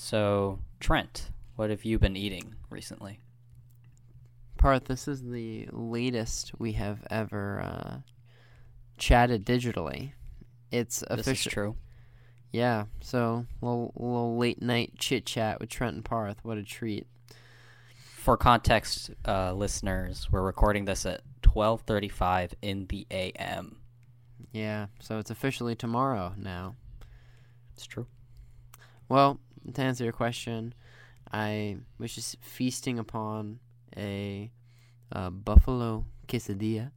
So, 0.00 0.60
Trent, 0.78 1.30
what 1.56 1.70
have 1.70 1.84
you 1.84 1.98
been 1.98 2.16
eating 2.16 2.54
recently? 2.70 3.18
Parth, 4.56 4.84
this 4.84 5.08
is 5.08 5.24
the 5.24 5.68
latest 5.72 6.52
we 6.56 6.72
have 6.74 7.04
ever 7.10 7.60
uh, 7.60 7.96
chatted 8.96 9.44
digitally. 9.44 10.12
It's 10.70 11.00
This 11.00 11.18
is 11.18 11.26
official. 11.26 11.50
true. 11.50 11.76
Yeah, 12.52 12.84
so 13.00 13.44
little, 13.60 13.92
little 13.96 14.38
late 14.38 14.62
night 14.62 14.92
chit 14.98 15.26
chat 15.26 15.58
with 15.58 15.68
Trent 15.68 15.96
and 15.96 16.04
Parth. 16.04 16.38
What 16.44 16.58
a 16.58 16.62
treat! 16.62 17.08
For 18.14 18.36
context, 18.36 19.10
uh, 19.26 19.52
listeners, 19.52 20.28
we're 20.30 20.42
recording 20.42 20.84
this 20.84 21.06
at 21.06 21.22
12:35 21.42 22.52
in 22.62 22.86
the 22.86 23.04
a.m. 23.10 23.78
Yeah, 24.52 24.86
so 25.00 25.18
it's 25.18 25.30
officially 25.30 25.74
tomorrow 25.74 26.34
now. 26.36 26.76
It's 27.74 27.84
true. 27.84 28.06
Well, 29.08 29.40
to 29.74 29.82
answer 29.82 30.04
your 30.04 30.12
question, 30.12 30.74
I 31.32 31.78
was 31.98 32.14
just 32.14 32.36
feasting 32.40 32.98
upon 32.98 33.60
a 33.96 34.50
uh, 35.12 35.30
buffalo 35.30 36.04
quesadilla 36.26 36.90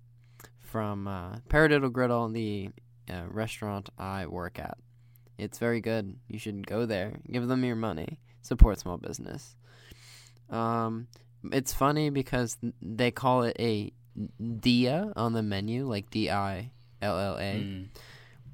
from 0.60 1.08
uh, 1.08 1.38
Paradiddle 1.50 1.92
Griddle, 1.92 2.30
the 2.30 2.70
uh, 3.10 3.24
restaurant 3.30 3.90
I 3.98 4.26
work 4.26 4.60
at. 4.60 4.78
It's 5.38 5.58
very 5.58 5.82
good. 5.82 6.16
You 6.28 6.40
should 6.40 6.66
go 6.68 6.86
there. 6.86 7.20
Give 7.32 7.48
them 7.48 7.64
your 7.66 7.76
money. 7.76 8.20
Support 8.42 8.80
small 8.80 8.98
business. 8.98 9.56
Um, 10.50 11.08
it's 11.52 11.74
funny 11.74 12.10
because 12.10 12.58
they 12.82 13.12
call 13.12 13.44
it 13.44 13.56
a 13.60 13.92
dilla 14.42 15.14
on 15.16 15.34
the 15.34 15.42
menu, 15.42 15.88
like 15.88 16.10
D 16.10 16.30
I 16.30 16.72
L 17.02 17.18
L 17.18 17.38
A 17.38 17.54
Mm. 17.54 17.88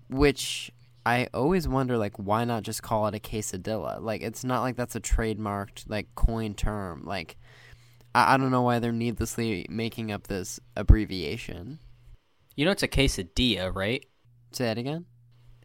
which 0.10 0.72
I 1.08 1.30
always 1.34 1.70
wonder 1.70 1.98
like 1.98 2.18
why 2.18 2.44
not 2.44 2.64
just 2.64 2.84
call 2.84 3.08
it 3.08 3.16
a 3.16 3.20
quesadilla? 3.20 4.02
Like 4.02 4.22
it's 4.22 4.44
not 4.44 4.60
like 4.62 4.76
that's 4.76 4.96
a 4.96 5.00
trademarked 5.00 5.86
like 5.88 6.14
coin 6.16 6.54
term. 6.54 7.04
Like 7.06 7.38
I, 8.14 8.34
I 8.34 8.38
don't 8.38 8.52
know 8.52 8.64
why 8.64 8.80
they're 8.80 8.92
needlessly 8.92 9.66
making 9.70 10.12
up 10.12 10.28
this 10.28 10.60
abbreviation. 10.76 11.80
You 12.58 12.66
know 12.66 12.72
it's 12.72 12.84
a 12.84 12.90
quesadilla, 12.90 13.74
right? 13.74 14.06
Say 14.52 14.66
that 14.66 14.78
again. 14.78 15.06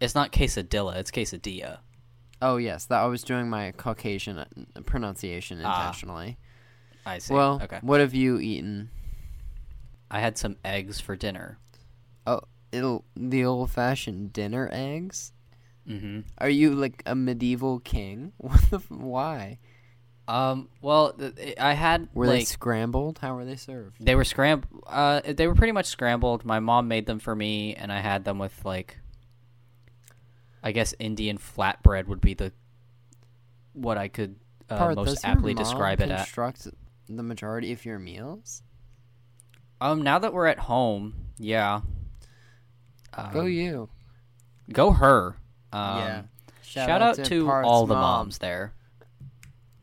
It's 0.00 0.14
not 0.14 0.30
quesadilla, 0.30 0.96
it's 0.96 1.10
quesadilla. 1.10 1.78
Oh 2.40 2.56
yes, 2.56 2.84
that 2.86 3.00
I 3.00 3.06
was 3.06 3.24
doing 3.24 3.48
my 3.50 3.72
Caucasian 3.72 4.38
uh, 4.38 4.46
pronunciation 4.86 5.60
Ah. 5.64 5.80
intentionally. 5.80 6.38
I 7.04 7.18
see. 7.18 7.34
well, 7.34 7.60
okay. 7.64 7.80
what 7.82 7.98
have 7.98 8.14
you 8.14 8.38
eaten? 8.38 8.90
I 10.08 10.20
had 10.20 10.38
some 10.38 10.56
eggs 10.64 11.00
for 11.00 11.16
dinner. 11.16 11.58
It'll, 12.72 13.04
the 13.14 13.44
old-fashioned 13.44 14.32
dinner 14.32 14.68
eggs. 14.72 15.32
Mm-hmm. 15.88 16.20
Are 16.38 16.48
you 16.48 16.74
like 16.74 17.02
a 17.06 17.14
medieval 17.14 17.80
king? 17.80 18.32
What 18.38 18.60
the? 18.70 18.76
F- 18.76 18.90
why 18.90 19.58
Um. 20.28 20.68
Well, 20.80 21.12
th- 21.12 21.56
I 21.58 21.74
had 21.74 22.08
were 22.14 22.26
they 22.28 22.44
scrambled? 22.44 23.18
How 23.18 23.34
were 23.34 23.44
they 23.44 23.56
served? 23.56 23.96
They 24.04 24.14
were 24.14 24.22
scramb. 24.22 24.62
Uh, 24.86 25.20
they 25.26 25.46
were 25.48 25.56
pretty 25.56 25.72
much 25.72 25.86
scrambled. 25.86 26.44
My 26.44 26.60
mom 26.60 26.86
made 26.88 27.06
them 27.06 27.18
for 27.18 27.34
me, 27.34 27.74
and 27.74 27.92
I 27.92 27.98
had 28.00 28.24
them 28.24 28.38
with 28.38 28.64
like, 28.64 28.98
I 30.62 30.70
guess 30.72 30.94
Indian 31.00 31.36
flatbread 31.38 32.06
would 32.06 32.20
be 32.20 32.34
the 32.34 32.52
what 33.72 33.98
I 33.98 34.06
could 34.08 34.36
uh, 34.70 34.78
Parth, 34.78 34.96
most 34.96 35.24
aptly 35.24 35.54
describe 35.54 36.00
it 36.00 36.10
at. 36.10 36.18
construct 36.18 36.68
the 37.08 37.22
majority 37.24 37.72
of 37.72 37.84
your 37.84 37.98
meals? 37.98 38.62
Um, 39.80 40.02
now 40.02 40.20
that 40.20 40.32
we're 40.32 40.46
at 40.46 40.60
home, 40.60 41.14
yeah. 41.38 41.80
Um, 43.14 43.32
Go 43.32 43.44
you. 43.46 43.88
Go 44.72 44.92
her. 44.92 45.36
Um, 45.72 45.98
yeah. 45.98 46.22
Shout, 46.62 47.02
out, 47.02 47.22
to, 47.24 47.44
Parth's 47.44 47.68
all 47.68 47.86
the 47.86 47.94
mom. 47.94 48.02
moms 48.02 48.38
there. 48.38 48.72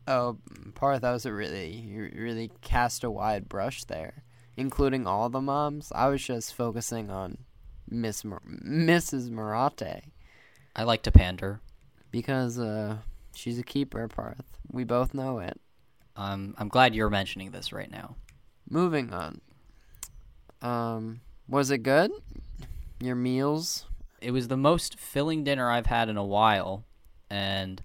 Oh, 0.08 0.38
Parth, 0.74 1.02
that 1.02 1.12
was 1.12 1.24
a 1.24 1.32
really, 1.32 1.70
you 1.70 2.10
really 2.14 2.50
cast 2.62 3.04
a 3.04 3.10
wide 3.10 3.48
brush 3.48 3.84
there, 3.84 4.24
including 4.56 5.06
all 5.06 5.28
the 5.28 5.40
moms. 5.40 5.92
I 5.94 6.08
was 6.08 6.24
just 6.24 6.54
focusing 6.54 7.10
on 7.10 7.38
Miss 7.88 8.24
Mar- 8.24 8.42
Mrs. 8.48 9.30
Marate 9.30 10.02
I 10.74 10.82
like 10.82 11.02
to 11.02 11.12
pander. 11.12 11.60
because 12.10 12.58
uh, 12.58 12.96
she's 13.36 13.58
a 13.58 13.62
keeper. 13.62 14.08
Parth, 14.08 14.58
we 14.72 14.82
both 14.82 15.14
know 15.14 15.38
it. 15.38 15.60
Um, 16.16 16.54
I'm 16.58 16.68
glad 16.68 16.94
you're 16.94 17.10
mentioning 17.10 17.52
this 17.52 17.72
right 17.72 17.90
now. 17.90 18.16
Moving 18.68 19.12
on. 19.12 19.40
Um, 20.60 21.20
was 21.48 21.70
it 21.70 21.78
good? 21.78 22.10
Your 23.00 23.16
meals? 23.16 23.86
it 24.20 24.32
was 24.32 24.48
the 24.48 24.56
most 24.56 24.98
filling 24.98 25.44
dinner 25.44 25.70
I've 25.70 25.86
had 25.86 26.08
in 26.10 26.16
a 26.18 26.24
while, 26.24 26.84
and 27.30 27.82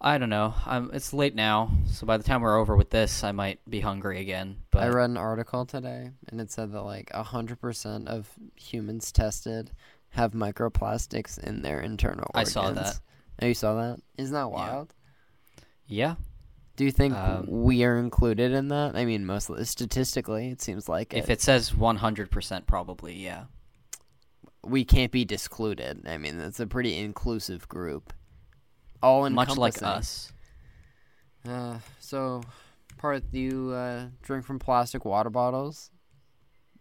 I 0.00 0.18
don't 0.18 0.28
know. 0.30 0.54
I'm, 0.66 0.90
it's 0.92 1.12
late 1.12 1.34
now, 1.34 1.70
so 1.86 2.06
by 2.06 2.16
the 2.16 2.22
time 2.22 2.42
we're 2.42 2.58
over 2.58 2.76
with 2.76 2.90
this, 2.90 3.24
I 3.24 3.32
might 3.32 3.58
be 3.68 3.80
hungry 3.80 4.20
again. 4.20 4.58
But 4.70 4.84
I 4.84 4.88
read 4.88 5.10
an 5.10 5.16
article 5.16 5.66
today, 5.66 6.10
and 6.28 6.40
it 6.40 6.52
said 6.52 6.72
that 6.72 6.82
like 6.82 7.10
hundred 7.12 7.60
percent 7.60 8.06
of 8.08 8.28
humans 8.54 9.10
tested 9.10 9.72
have 10.10 10.32
microplastics 10.32 11.38
in 11.42 11.62
their 11.62 11.80
internal 11.80 12.30
Organs. 12.34 12.56
I 12.56 12.60
saw 12.60 12.70
that. 12.70 13.00
Oh, 13.42 13.46
you 13.46 13.54
saw 13.54 13.74
that? 13.74 13.98
Isn't 14.16 14.32
that 14.34 14.40
Yeah. 14.42 14.46
wild? 14.46 14.94
yeah, 15.88 16.14
Do 16.76 16.84
you 16.84 16.92
think 16.92 17.14
Um, 17.14 17.46
we 17.48 17.82
are 17.84 17.98
included 17.98 18.52
in 18.52 18.68
that? 18.68 18.94
I 18.96 19.04
mean, 19.04 19.26
mostly 19.26 19.64
statistically, 19.64 20.48
it 20.50 20.62
seems 20.62 20.88
like 20.88 21.12
if 21.12 21.28
it. 21.28 21.34
it 21.34 21.42
says 21.42 21.72
100%, 21.72 22.66
probably 22.66 23.14
yeah. 23.14 23.44
We 24.66 24.84
can't 24.84 25.12
be 25.12 25.24
discluded. 25.24 26.06
I 26.06 26.18
mean, 26.18 26.40
it's 26.40 26.60
a 26.60 26.66
pretty 26.66 26.98
inclusive 26.98 27.68
group. 27.68 28.12
All 29.02 29.26
in 29.26 29.34
Much 29.34 29.56
like 29.56 29.82
us. 29.82 30.32
Uh, 31.46 31.78
so, 32.00 32.42
Parth 32.96 33.30
do 33.30 33.38
you 33.38 33.70
uh, 33.72 34.06
drink 34.22 34.44
from 34.46 34.58
plastic 34.58 35.04
water 35.04 35.30
bottles? 35.30 35.90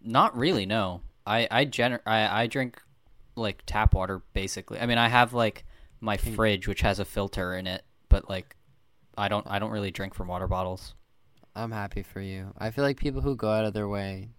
Not 0.02 0.38
really. 0.38 0.66
No, 0.66 1.02
I 1.26 1.48
I 1.52 1.66
gener- 1.66 2.02
I, 2.06 2.44
I 2.44 2.48
drink 2.48 2.82
like 3.36 3.64
tap 3.66 3.94
water 3.94 4.22
basically. 4.34 4.80
I 4.80 4.86
mean, 4.86 4.98
I 4.98 5.10
have 5.10 5.34
like 5.34 5.66
my 6.00 6.18
fridge 6.18 6.68
which 6.68 6.82
has 6.82 7.00
a 7.00 7.06
filter 7.06 7.56
in 7.56 7.68
it, 7.68 7.84
but 8.10 8.30
like 8.30 8.56
I 9.18 9.28
don't 9.28 9.46
I 9.50 9.60
don't 9.60 9.72
really 9.72 9.92
drink 9.92 10.14
from 10.14 10.28
water 10.28 10.48
bottles. 10.48 10.96
I'm 11.56 11.72
happy 11.72 12.04
for 12.04 12.20
you. 12.20 12.54
I 12.58 12.72
feel 12.72 12.84
like 12.84 12.98
people 12.98 13.22
who 13.22 13.36
go 13.36 13.50
out 13.50 13.66
of 13.66 13.74
their 13.74 13.88
way 13.88 14.30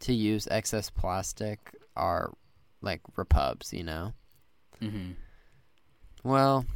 to 0.00 0.12
use 0.12 0.46
excess 0.50 0.90
plastic 0.90 1.74
are 1.96 2.34
like 2.84 3.00
repubs, 3.16 3.72
you 3.72 3.82
know? 3.82 4.12
hmm 4.80 5.12
Well, 6.22 6.66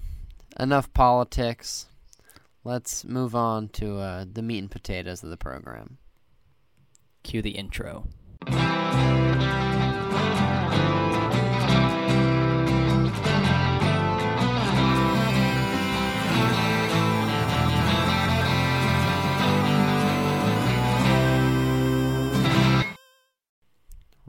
enough 0.58 0.92
politics. 0.92 1.86
Let's 2.64 3.04
move 3.04 3.34
on 3.34 3.68
to 3.70 3.98
uh, 3.98 4.24
the 4.30 4.42
meat 4.42 4.58
and 4.58 4.70
potatoes 4.70 5.22
of 5.22 5.30
the 5.30 5.36
program. 5.36 5.98
Cue 7.22 7.42
the 7.42 7.50
intro. 7.50 8.06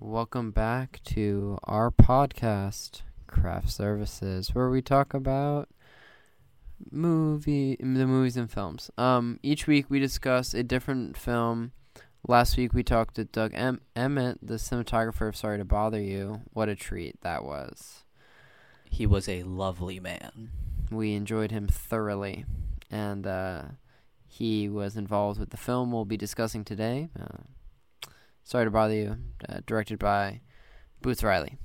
Welcome 0.10 0.50
back 0.50 1.02
to 1.04 1.60
our 1.66 1.92
podcast, 1.92 3.04
Craft 3.28 3.70
Services, 3.70 4.56
where 4.56 4.68
we 4.68 4.82
talk 4.82 5.14
about 5.14 5.70
movie 6.90 7.78
the 7.80 8.08
movies 8.08 8.36
and 8.36 8.50
films. 8.50 8.90
Um, 8.98 9.40
each 9.44 9.68
week 9.68 9.86
we 9.88 10.00
discuss 10.00 10.56
a 10.56 10.64
different 10.64 11.16
film. 11.16 11.74
Last 12.28 12.58
week 12.58 12.74
we 12.74 12.82
talked 12.82 13.18
to 13.18 13.26
Doug 13.26 13.52
em- 13.54 13.82
Emmett, 13.96 14.40
the 14.42 14.56
cinematographer 14.56 15.30
of 15.30 15.38
Sorry 15.38 15.60
to 15.60 15.64
Bother 15.64 16.02
You. 16.02 16.42
What 16.54 16.70
a 16.70 16.76
treat 16.76 17.22
that 17.22 17.44
was. 17.44 18.04
He 18.90 19.06
was 19.06 19.30
a 19.30 19.44
lovely 19.44 20.00
man. 20.00 20.50
We 20.90 21.14
enjoyed 21.14 21.52
him 21.52 21.68
thoroughly, 21.68 22.46
and 22.90 23.28
uh, 23.28 23.62
he 24.26 24.70
was 24.70 24.98
involved 24.98 25.40
with 25.40 25.52
the 25.52 25.58
film 25.58 25.92
we'll 25.92 26.04
be 26.04 26.18
discussing 26.18 26.66
today. 26.66 27.10
Uh, 27.18 27.44
Sorry 28.50 28.66
to 28.66 28.72
Bother 28.72 28.96
You, 28.96 29.18
uh, 29.48 29.60
directed 29.68 30.00
by 30.00 30.42
Boots 31.04 31.24
Riley. 31.24 31.60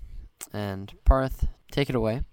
And 0.52 0.92
Parth, 1.06 1.48
take 1.72 1.88
it 1.88 1.94
away. 1.94 2.24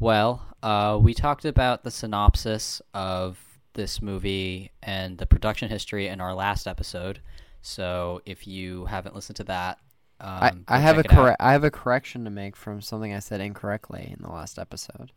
Well, 0.00 0.44
uh, 0.64 0.98
we 1.00 1.14
talked 1.14 1.44
about 1.44 1.84
the 1.84 1.92
synopsis 1.92 2.82
of 2.92 3.38
this 3.74 4.02
movie 4.02 4.72
and 4.82 5.18
the 5.18 5.26
production 5.26 5.68
history 5.68 6.08
in 6.08 6.20
our 6.20 6.34
last 6.34 6.66
episode. 6.66 7.20
So 7.62 8.20
if 8.26 8.48
you 8.48 8.86
haven't 8.86 9.14
listened 9.14 9.36
to 9.36 9.44
that, 9.44 9.78
um, 10.18 10.64
I, 10.66 10.78
I 10.78 10.78
have 10.80 10.98
a 10.98 11.04
check 11.04 11.12
it 11.12 11.16
out. 11.16 11.22
correct 11.22 11.36
I 11.40 11.52
have 11.52 11.62
a 11.62 11.70
correction 11.70 12.24
to 12.24 12.30
make 12.30 12.56
from 12.56 12.80
something 12.80 13.14
I 13.14 13.20
said 13.20 13.40
incorrectly 13.40 14.12
in 14.12 14.24
the 14.24 14.32
last 14.32 14.58
episode. 14.58 15.12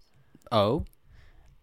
Oh, 0.52 0.86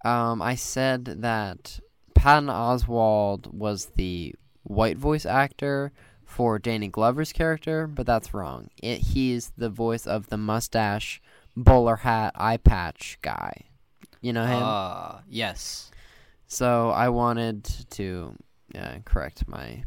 Um, 0.05 0.43
I 0.43 0.57
said 0.57 1.05
that 1.05 1.79
Patton 2.17 2.49
Oswalt 2.49 3.55
was 3.55 3.93
the 3.95 4.35
white 4.65 4.97
voice 4.97 5.25
actor 5.25 5.93
for 6.35 6.59
Danny 6.59 6.89
Glover's 6.89 7.33
character, 7.33 7.87
but 7.87 8.07
that's 8.07 8.35
wrong. 8.35 8.69
It, 8.83 8.99
he's 8.99 9.53
the 9.57 9.71
voice 9.71 10.05
of 10.05 10.29
the 10.31 10.37
mustache, 10.37 11.23
bowler 11.57 11.97
hat, 11.97 12.33
eye 12.35 12.57
patch 12.57 13.19
guy. 13.23 13.67
You 14.21 14.33
know 14.33 14.45
him. 14.45 14.61
Ah, 14.61 15.23
yes. 15.29 15.93
So 16.49 16.91
I 16.91 17.09
wanted 17.11 17.65
to 17.91 18.35
uh, 18.77 18.97
correct 19.05 19.47
my 19.47 19.85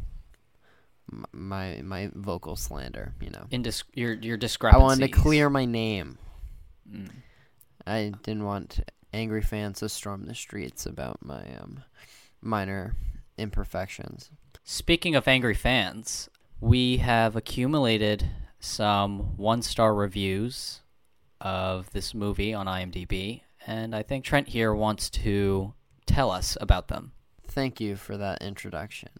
my 1.32 1.80
my 1.82 2.10
vocal 2.14 2.56
slander. 2.56 3.14
You 3.20 3.30
know, 3.30 3.46
Indis- 3.50 3.84
your 3.92 4.14
your 4.14 4.38
I 4.72 4.78
wanted 4.78 5.06
to 5.06 5.12
clear 5.12 5.50
my 5.50 5.66
name. 5.66 6.16
Mm. 6.90 7.10
I 7.86 8.12
didn't 8.22 8.44
want 8.44 8.80
angry 9.12 9.42
fans 9.42 9.80
to 9.80 9.88
storm 9.88 10.26
the 10.26 10.34
streets 10.34 10.86
about 10.86 11.18
my 11.24 11.42
um 11.60 11.82
minor 12.40 12.94
imperfections. 13.36 14.30
Speaking 14.64 15.14
of 15.14 15.26
angry 15.26 15.54
fans, 15.54 16.28
we 16.60 16.98
have 16.98 17.36
accumulated 17.36 18.28
some 18.58 19.36
one 19.36 19.62
star 19.62 19.94
reviews 19.94 20.80
of 21.40 21.90
this 21.92 22.14
movie 22.14 22.52
on 22.52 22.66
IMDb, 22.66 23.42
and 23.66 23.94
I 23.94 24.02
think 24.02 24.24
Trent 24.24 24.48
here 24.48 24.74
wants 24.74 25.08
to 25.10 25.74
tell 26.06 26.30
us 26.30 26.56
about 26.60 26.88
them. 26.88 27.12
Thank 27.46 27.80
you 27.80 27.96
for 27.96 28.16
that 28.16 28.42
introduction. 28.42 29.10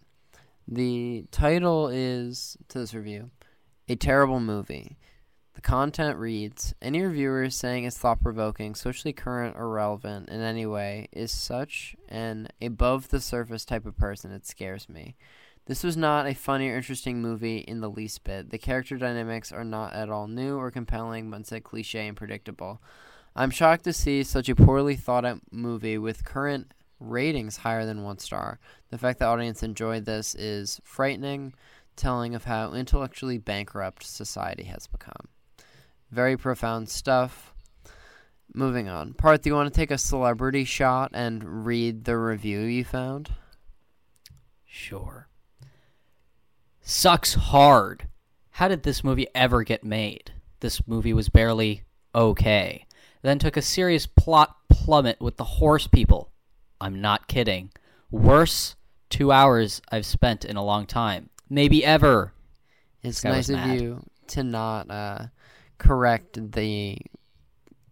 The 0.67 1.25
title 1.31 1.87
is 1.87 2.57
to 2.67 2.79
this 2.79 2.93
review 2.93 3.31
A 3.87 3.95
Terrible 3.95 4.39
Movie. 4.39 4.97
The 5.55 5.61
content 5.61 6.17
reads 6.17 6.73
Any 6.81 7.01
reviewer 7.01 7.49
saying 7.49 7.85
it's 7.85 7.97
thought 7.97 8.21
provoking, 8.21 8.75
socially 8.75 9.13
current, 9.13 9.55
or 9.57 9.69
relevant 9.69 10.29
in 10.29 10.41
any 10.41 10.65
way 10.65 11.07
is 11.11 11.31
such 11.31 11.95
an 12.07 12.49
above 12.61 13.09
the 13.09 13.19
surface 13.19 13.65
type 13.65 13.85
of 13.85 13.97
person 13.97 14.31
it 14.31 14.45
scares 14.45 14.87
me. 14.87 15.15
This 15.69 15.83
was 15.83 15.95
not 15.95 16.25
a 16.25 16.33
funny 16.33 16.67
or 16.67 16.77
interesting 16.77 17.21
movie 17.21 17.59
in 17.59 17.79
the 17.79 17.91
least 17.91 18.23
bit. 18.23 18.49
The 18.49 18.57
character 18.57 18.97
dynamics 18.97 19.51
are 19.51 19.63
not 19.63 19.93
at 19.93 20.09
all 20.09 20.27
new 20.27 20.57
or 20.57 20.71
compelling, 20.71 21.29
but 21.29 21.37
instead 21.37 21.63
cliche 21.63 22.07
and 22.07 22.17
predictable. 22.17 22.81
I'm 23.35 23.51
shocked 23.51 23.83
to 23.83 23.93
see 23.93 24.23
such 24.23 24.49
a 24.49 24.55
poorly 24.55 24.95
thought 24.95 25.25
out 25.25 25.41
movie 25.51 25.99
with 25.99 26.25
current 26.25 26.73
ratings 26.99 27.57
higher 27.57 27.85
than 27.85 28.01
one 28.01 28.17
star. 28.17 28.59
The 28.89 28.97
fact 28.97 29.19
the 29.19 29.25
audience 29.25 29.61
enjoyed 29.61 30.05
this 30.05 30.33
is 30.33 30.81
frightening, 30.83 31.53
telling 31.95 32.33
of 32.33 32.45
how 32.45 32.73
intellectually 32.73 33.37
bankrupt 33.37 34.03
society 34.03 34.63
has 34.63 34.87
become. 34.87 35.27
Very 36.09 36.35
profound 36.35 36.89
stuff. 36.89 37.53
Moving 38.55 38.89
on. 38.89 39.13
Parth, 39.13 39.43
do 39.43 39.51
you 39.51 39.55
want 39.55 39.71
to 39.71 39.79
take 39.79 39.91
a 39.91 39.99
celebrity 39.99 40.65
shot 40.65 41.11
and 41.13 41.67
read 41.67 42.05
the 42.05 42.17
review 42.17 42.61
you 42.61 42.83
found? 42.83 43.29
Sure. 44.65 45.28
Sucks 46.89 47.35
hard. 47.35 48.07
How 48.49 48.67
did 48.67 48.81
this 48.81 49.03
movie 49.03 49.27
ever 49.35 49.61
get 49.61 49.83
made? 49.83 50.31
This 50.59 50.87
movie 50.87 51.13
was 51.13 51.29
barely 51.29 51.83
okay. 52.15 52.87
Then 53.21 53.37
took 53.37 53.55
a 53.55 53.61
serious 53.61 54.07
plot 54.07 54.55
plummet 54.69 55.21
with 55.21 55.37
the 55.37 55.43
horse 55.43 55.85
people. 55.85 56.31
I'm 56.81 56.99
not 56.99 57.27
kidding. 57.27 57.69
Worse 58.09 58.75
two 59.11 59.31
hours 59.31 59.83
I've 59.91 60.05
spent 60.05 60.43
in 60.43 60.55
a 60.55 60.65
long 60.65 60.87
time. 60.87 61.29
Maybe 61.47 61.85
ever. 61.85 62.33
It's 63.03 63.23
nice 63.23 63.49
of 63.49 63.57
mad. 63.57 63.79
you 63.79 64.03
to 64.29 64.41
not 64.41 64.89
uh, 64.89 65.27
correct 65.77 66.51
the 66.53 66.97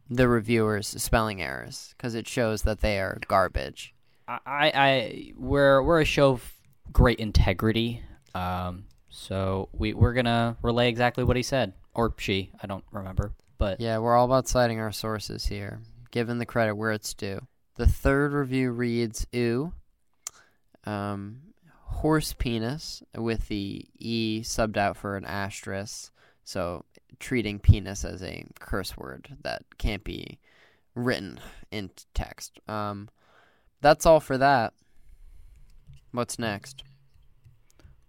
the 0.09 0.27
reviewers' 0.27 0.88
spelling 0.88 1.39
errors 1.39 1.94
because 1.95 2.15
it 2.15 2.27
shows 2.27 2.63
that 2.63 2.81
they 2.81 2.99
are 2.99 3.19
garbage. 3.27 3.94
I, 4.27 4.39
I, 4.44 4.71
I 4.73 5.33
we're 5.38 5.83
we're 5.83 6.01
a 6.01 6.05
show 6.05 6.31
of 6.31 6.53
great 6.91 7.19
integrity. 7.19 8.01
Um, 8.35 8.85
so 9.09 9.69
we 9.74 9.94
we're 9.94 10.13
gonna 10.13 10.57
relay 10.62 10.89
exactly 10.89 11.24
what 11.24 11.38
he 11.38 11.44
said 11.44 11.74
or 11.94 12.13
she. 12.18 12.51
I 12.62 12.68
don't 12.68 12.83
remember, 12.91 13.33
but 13.57 13.79
Yeah, 13.79 13.97
we're 14.00 14.15
all 14.15 14.25
about 14.25 14.47
citing 14.47 14.79
our 14.79 14.91
sources 14.91 15.45
here, 15.45 15.81
giving 16.12 16.38
the 16.38 16.45
credit 16.45 16.75
where 16.75 16.91
it's 16.91 17.13
due. 17.13 17.47
The 17.75 17.88
third 17.88 18.33
review 18.33 18.71
reads, 18.71 19.25
"Ew, 19.31 19.74
um, 20.85 21.41
horse 21.71 22.33
penis 22.33 23.01
with 23.15 23.47
the 23.47 23.85
e 23.97 24.41
subbed 24.44 24.77
out 24.77 24.97
for 24.97 25.15
an 25.18 25.25
asterisk, 25.25 26.12
so 26.44 26.85
treating 27.19 27.59
penis 27.59 28.06
as 28.06 28.21
a 28.21 28.45
curse 28.59 28.95
word 28.97 29.38
that 29.41 29.63
can't 29.77 30.03
be 30.03 30.39
written 30.94 31.39
in 31.71 31.89
text. 32.13 32.59
Um, 32.68 33.09
that's 33.81 34.06
all 34.06 34.19
for 34.19 34.38
that. 34.38 34.73
What's 36.12 36.39
next? 36.39 36.83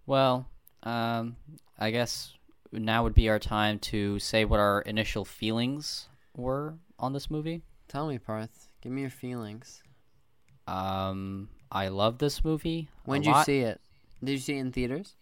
Well, 0.09 0.47
um, 0.81 1.35
I 1.77 1.91
guess 1.91 2.33
now 2.71 3.03
would 3.03 3.13
be 3.13 3.29
our 3.29 3.37
time 3.37 3.77
to 3.77 4.17
say 4.17 4.43
what 4.43 4.59
our 4.59 4.81
initial 4.81 5.23
feelings 5.23 6.07
were 6.35 6.73
on 6.97 7.13
this 7.13 7.29
movie. 7.29 7.61
Tell 7.87 8.07
me, 8.07 8.17
Parth. 8.17 8.69
Give 8.81 8.91
me 8.91 9.01
your 9.01 9.11
feelings. 9.11 9.83
Um, 10.67 11.49
I 11.71 11.89
love 11.89 12.17
this 12.17 12.43
movie. 12.43 12.89
When 13.05 13.21
did 13.21 13.27
you 13.27 13.33
lot. 13.33 13.45
see 13.45 13.59
it? 13.59 13.79
Did 14.23 14.31
you 14.31 14.37
see 14.39 14.55
it 14.57 14.61
in 14.61 14.71
theaters? 14.71 15.13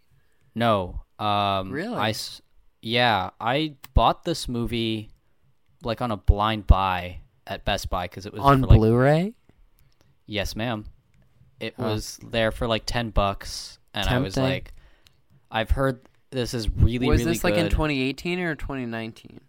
No. 0.56 1.02
Um, 1.20 1.70
Really? 1.70 1.98
I 1.98 2.14
yeah, 2.82 3.32
I 3.42 3.76
bought 3.94 4.24
this 4.24 4.48
movie 4.48 5.10
like 5.84 6.02
on 6.02 6.12
a 6.12 6.18
blind 6.18 6.66
buy 6.66 7.18
at 7.46 7.66
Best 7.66 7.90
Buy 7.90 8.06
because 8.06 8.26
it 8.26 8.32
was 8.32 8.42
On 8.42 8.62
like, 8.62 8.78
Blu-ray? 8.78 9.34
Yes, 10.28 10.56
ma'am. 10.56 10.86
It 11.60 11.74
Huh. 11.76 11.88
was 11.88 12.22
there 12.24 12.54
for 12.54 12.68
like 12.68 12.84
ten 12.86 13.10
bucks, 13.10 13.80
and 13.94 14.08
I 14.08 14.20
was 14.20 14.38
like, 14.38 14.74
I've 15.52 15.72
heard 15.72 16.02
this 16.30 16.54
is 16.54 16.70
really 16.70 17.08
was 17.08 17.22
really 17.22 17.34
this 17.34 17.44
like 17.44 17.56
in 17.56 17.70
2018 17.70 18.40
or 18.40 18.56
2019? 18.56 19.40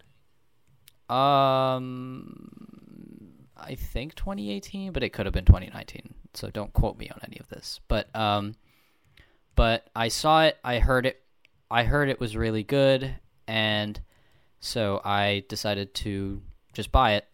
Um, 1.09 2.51
I 3.57 3.75
think 3.75 4.15
2018, 4.15 4.93
but 4.93 5.03
it 5.03 5.11
could 5.11 5.27
have 5.27 5.33
been 5.33 5.45
2019. 5.45 6.15
So 6.35 6.51
don't 6.51 6.73
quote 6.73 6.99
me 6.99 7.09
on 7.11 7.19
any 7.27 7.39
of 7.39 7.49
this. 7.49 7.81
But 7.89 8.15
um, 8.15 8.55
but 9.55 9.89
I 9.97 10.09
saw 10.09 10.45
it. 10.45 10.59
I 10.63 10.79
heard 10.79 11.07
it. 11.07 11.21
I 11.71 11.85
heard 11.85 12.09
it 12.09 12.21
was 12.21 12.37
really 12.37 12.63
good, 12.63 13.15
and 13.47 14.01
so 14.61 15.01
I 15.05 15.45
decided 15.49 15.95
to 15.95 16.43
just 16.73 16.93
buy 16.93 17.15
it. 17.15 17.27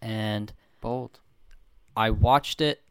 And 0.00 0.52
Bold. 0.80 1.20
I 1.96 2.10
watched 2.10 2.60
it 2.60 2.82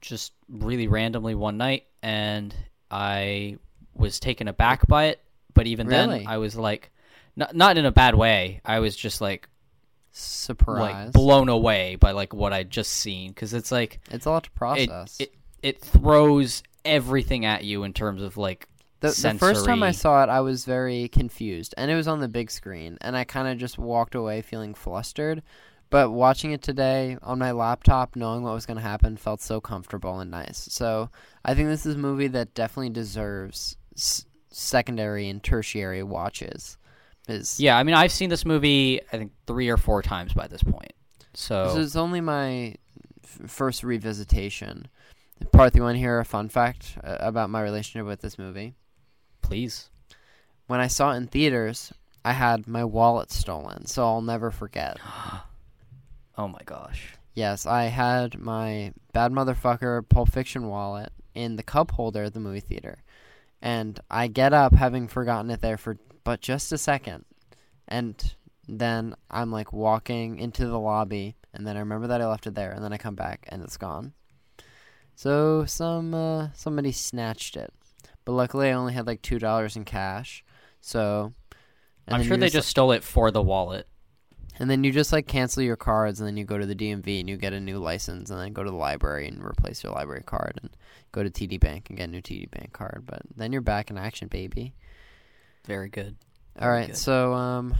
just 0.00 0.32
really 0.48 0.88
randomly 0.88 1.34
one 1.34 1.56
night, 1.56 1.84
and 2.02 2.54
I 2.90 3.58
was 3.94 4.20
taken 4.20 4.48
aback 4.48 4.86
by 4.86 5.06
it. 5.06 5.20
But 5.54 5.66
even 5.66 5.88
Really? 5.88 6.18
then, 6.20 6.26
I 6.28 6.38
was 6.38 6.54
like, 6.56 6.90
not 7.34 7.54
not 7.54 7.76
in 7.78 7.84
a 7.86 7.90
bad 7.90 8.14
way. 8.14 8.60
I 8.64 8.78
was 8.78 8.94
just 8.96 9.20
like 9.20 9.48
Surprise. 10.12 11.06
like 11.06 11.12
blown 11.12 11.48
away 11.48 11.96
by 11.96 12.12
like 12.12 12.32
what 12.34 12.52
I'd 12.52 12.70
just 12.70 12.92
seen 12.92 13.30
because 13.30 13.54
it's 13.54 13.70
like 13.72 14.00
it's 14.10 14.26
a 14.26 14.30
lot 14.30 14.44
to 14.44 14.50
it, 14.50 14.54
process. 14.54 15.16
it 15.20 15.34
it 15.62 15.80
throws 15.80 16.62
everything 16.84 17.44
at 17.44 17.64
you 17.64 17.84
in 17.84 17.92
terms 17.92 18.22
of 18.22 18.36
like 18.36 18.68
the, 19.00 19.08
the 19.08 19.34
first 19.38 19.64
time 19.64 19.82
I 19.82 19.88
sensory- 19.92 19.92
saw 20.00 20.22
it, 20.24 20.28
I 20.28 20.40
was 20.40 20.64
very 20.64 21.08
confused, 21.08 21.72
and 21.76 21.88
it 21.90 21.94
was 21.94 22.08
on 22.08 22.18
the 22.20 22.26
big 22.28 22.50
screen, 22.50 22.98
and 23.00 23.16
I 23.16 23.22
kind 23.24 23.46
of 23.48 23.56
just 23.58 23.78
walked 23.78 24.14
away 24.16 24.42
feeling 24.42 24.74
flustered. 24.74 25.42
But 25.90 26.10
watching 26.10 26.52
it 26.52 26.60
today 26.60 27.16
on 27.22 27.38
my 27.38 27.52
laptop, 27.52 28.14
knowing 28.14 28.42
what 28.42 28.52
was 28.52 28.66
going 28.66 28.76
to 28.76 28.82
happen, 28.82 29.16
felt 29.16 29.40
so 29.40 29.60
comfortable 29.60 30.20
and 30.20 30.30
nice. 30.30 30.68
So 30.70 31.08
I 31.44 31.54
think 31.54 31.68
this 31.68 31.86
is 31.86 31.94
a 31.94 31.98
movie 31.98 32.26
that 32.28 32.52
definitely 32.54 32.90
deserves 32.90 33.76
s- 33.96 34.26
secondary 34.50 35.28
and 35.28 35.42
tertiary 35.42 36.02
watches. 36.02 36.76
Is 37.26 37.58
yeah. 37.58 37.76
I 37.78 37.82
mean, 37.84 37.94
I've 37.94 38.12
seen 38.12 38.28
this 38.30 38.44
movie 38.44 39.00
I 39.12 39.18
think 39.18 39.32
three 39.46 39.68
or 39.68 39.76
four 39.76 40.02
times 40.02 40.34
by 40.34 40.46
this 40.46 40.62
point. 40.62 40.92
So 41.34 41.66
This 41.68 41.76
is 41.76 41.96
only 41.96 42.20
my 42.20 42.74
f- 43.24 43.50
first 43.50 43.82
revisitation. 43.82 44.86
Parth 45.52 45.76
you 45.76 45.82
want 45.82 45.94
to 45.94 46.00
hear 46.00 46.18
a 46.18 46.24
fun 46.24 46.48
fact 46.48 46.98
uh, 47.04 47.16
about 47.20 47.48
my 47.48 47.62
relationship 47.62 48.06
with 48.06 48.20
this 48.20 48.38
movie? 48.38 48.74
please, 49.40 49.88
When 50.66 50.80
I 50.80 50.88
saw 50.88 51.12
it 51.12 51.16
in 51.16 51.26
theaters, 51.28 51.92
I 52.24 52.32
had 52.32 52.66
my 52.66 52.84
wallet 52.84 53.30
stolen, 53.30 53.86
so 53.86 54.04
I'll 54.04 54.20
never 54.20 54.50
forget. 54.50 54.98
oh 56.38 56.48
my 56.48 56.60
gosh, 56.64 57.18
Yes, 57.38 57.66
I 57.66 57.84
had 57.84 58.36
my 58.40 58.92
bad 59.12 59.30
motherfucker 59.30 60.08
Pulp 60.08 60.32
Fiction 60.32 60.66
wallet 60.66 61.12
in 61.36 61.54
the 61.54 61.62
cup 61.62 61.92
holder 61.92 62.24
at 62.24 62.34
the 62.34 62.40
movie 62.40 62.58
theater. 62.58 63.04
And 63.62 64.00
I 64.10 64.26
get 64.26 64.52
up 64.52 64.74
having 64.74 65.06
forgotten 65.06 65.48
it 65.52 65.60
there 65.60 65.76
for 65.76 65.98
but 66.24 66.40
just 66.40 66.72
a 66.72 66.78
second. 66.78 67.26
And 67.86 68.34
then 68.66 69.14
I'm 69.30 69.52
like 69.52 69.72
walking 69.72 70.40
into 70.40 70.66
the 70.66 70.80
lobby 70.80 71.36
and 71.54 71.64
then 71.64 71.76
I 71.76 71.78
remember 71.78 72.08
that 72.08 72.20
I 72.20 72.26
left 72.26 72.48
it 72.48 72.56
there 72.56 72.72
and 72.72 72.82
then 72.82 72.92
I 72.92 72.96
come 72.96 73.14
back 73.14 73.46
and 73.50 73.62
it's 73.62 73.76
gone. 73.76 74.14
So 75.14 75.64
some 75.64 76.12
uh, 76.12 76.48
somebody 76.54 76.90
snatched 76.90 77.56
it. 77.56 77.72
But 78.24 78.32
luckily 78.32 78.70
I 78.70 78.72
only 78.72 78.94
had 78.94 79.06
like 79.06 79.22
$2 79.22 79.76
in 79.76 79.84
cash. 79.84 80.44
So 80.80 81.34
I'm 82.08 82.24
sure 82.24 82.36
they 82.36 82.48
just 82.48 82.68
stole 82.68 82.90
it 82.90 83.04
for 83.04 83.30
the 83.30 83.42
wallet. 83.42 83.86
And 84.58 84.70
then 84.70 84.84
you 84.84 84.92
just 84.92 85.12
like 85.12 85.26
cancel 85.26 85.62
your 85.62 85.76
cards, 85.76 86.20
and 86.20 86.26
then 86.26 86.36
you 86.36 86.44
go 86.44 86.58
to 86.58 86.66
the 86.66 86.74
DMV 86.74 87.20
and 87.20 87.28
you 87.28 87.36
get 87.36 87.52
a 87.52 87.60
new 87.60 87.78
license, 87.78 88.30
and 88.30 88.40
then 88.40 88.52
go 88.52 88.64
to 88.64 88.70
the 88.70 88.76
library 88.76 89.28
and 89.28 89.42
replace 89.42 89.82
your 89.82 89.92
library 89.92 90.24
card, 90.24 90.58
and 90.62 90.70
go 91.12 91.22
to 91.22 91.30
TD 91.30 91.60
Bank 91.60 91.88
and 91.88 91.98
get 91.98 92.08
a 92.08 92.12
new 92.12 92.22
TD 92.22 92.50
Bank 92.50 92.72
card. 92.72 93.04
But 93.06 93.22
then 93.36 93.52
you're 93.52 93.60
back 93.60 93.90
in 93.90 93.98
action, 93.98 94.28
baby. 94.28 94.74
Very 95.66 95.88
good. 95.88 96.16
All 96.60 96.70
right, 96.70 96.88
good. 96.88 96.96
so 96.96 97.34
um, 97.34 97.74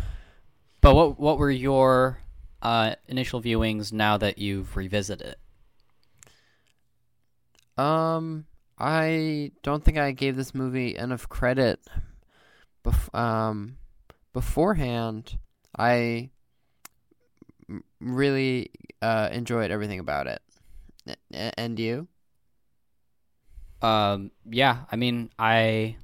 But 0.81 0.95
what 0.95 1.19
what 1.19 1.39
were 1.39 1.51
your 1.51 2.21
uh, 2.63 2.95
initial 3.09 3.41
viewings 3.43 3.93
now 3.93 4.17
that 4.19 4.39
you've 4.39 4.77
revisited 4.77 5.27
it? 5.27 5.39
Um, 7.81 8.47
I 8.79 9.53
don't 9.63 9.85
think 9.85 9.99
I 9.99 10.13
gave 10.13 10.37
this 10.37 10.55
movie 10.55 10.97
enough 10.97 11.29
credit. 11.29 11.81
Bef- 12.85 13.15
um, 13.17 13.77
beforehand, 14.33 15.39
I 15.77 16.31
really 18.01 18.71
uh, 19.03 19.29
enjoyed 19.33 19.71
everything 19.71 19.99
about 19.99 20.27
it. 20.27 20.43
And 21.31 21.79
you? 21.79 22.09
Um, 23.81 24.31
yeah, 24.49 24.85
I 24.91 24.97
mean, 24.97 25.31
I 25.39 25.97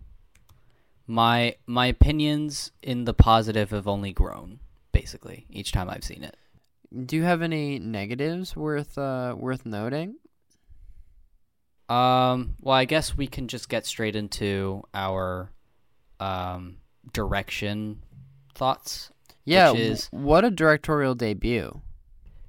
my 1.07 1.57
my 1.67 1.87
opinions 1.87 2.71
in 2.83 3.05
the 3.05 3.15
positive 3.15 3.71
have 3.71 3.89
only 3.89 4.13
grown 4.13 4.61
basically 4.93 5.47
each 5.51 5.73
time 5.73 5.91
I've 5.91 6.05
seen 6.05 6.23
it. 6.23 6.37
Do 7.07 7.17
you 7.17 7.25
have 7.25 7.43
any 7.43 7.79
negatives 7.79 8.55
worth 8.57 8.97
uh, 8.97 9.35
worth 9.37 9.67
noting? 9.67 10.17
Um, 11.89 12.55
well, 12.61 12.77
I 12.77 12.87
guess 12.87 13.17
we 13.17 13.27
can 13.27 13.49
just 13.49 13.69
get 13.69 13.87
straight 13.87 14.17
into 14.17 14.85
our 14.95 15.51
um 16.21 16.79
direction 17.13 18.03
thoughts. 18.55 19.11
Yeah, 19.45 19.73
Which 19.73 19.81
is- 19.81 20.09
what 20.11 20.45
a 20.45 20.51
directorial 20.51 21.15
debut. 21.15 21.81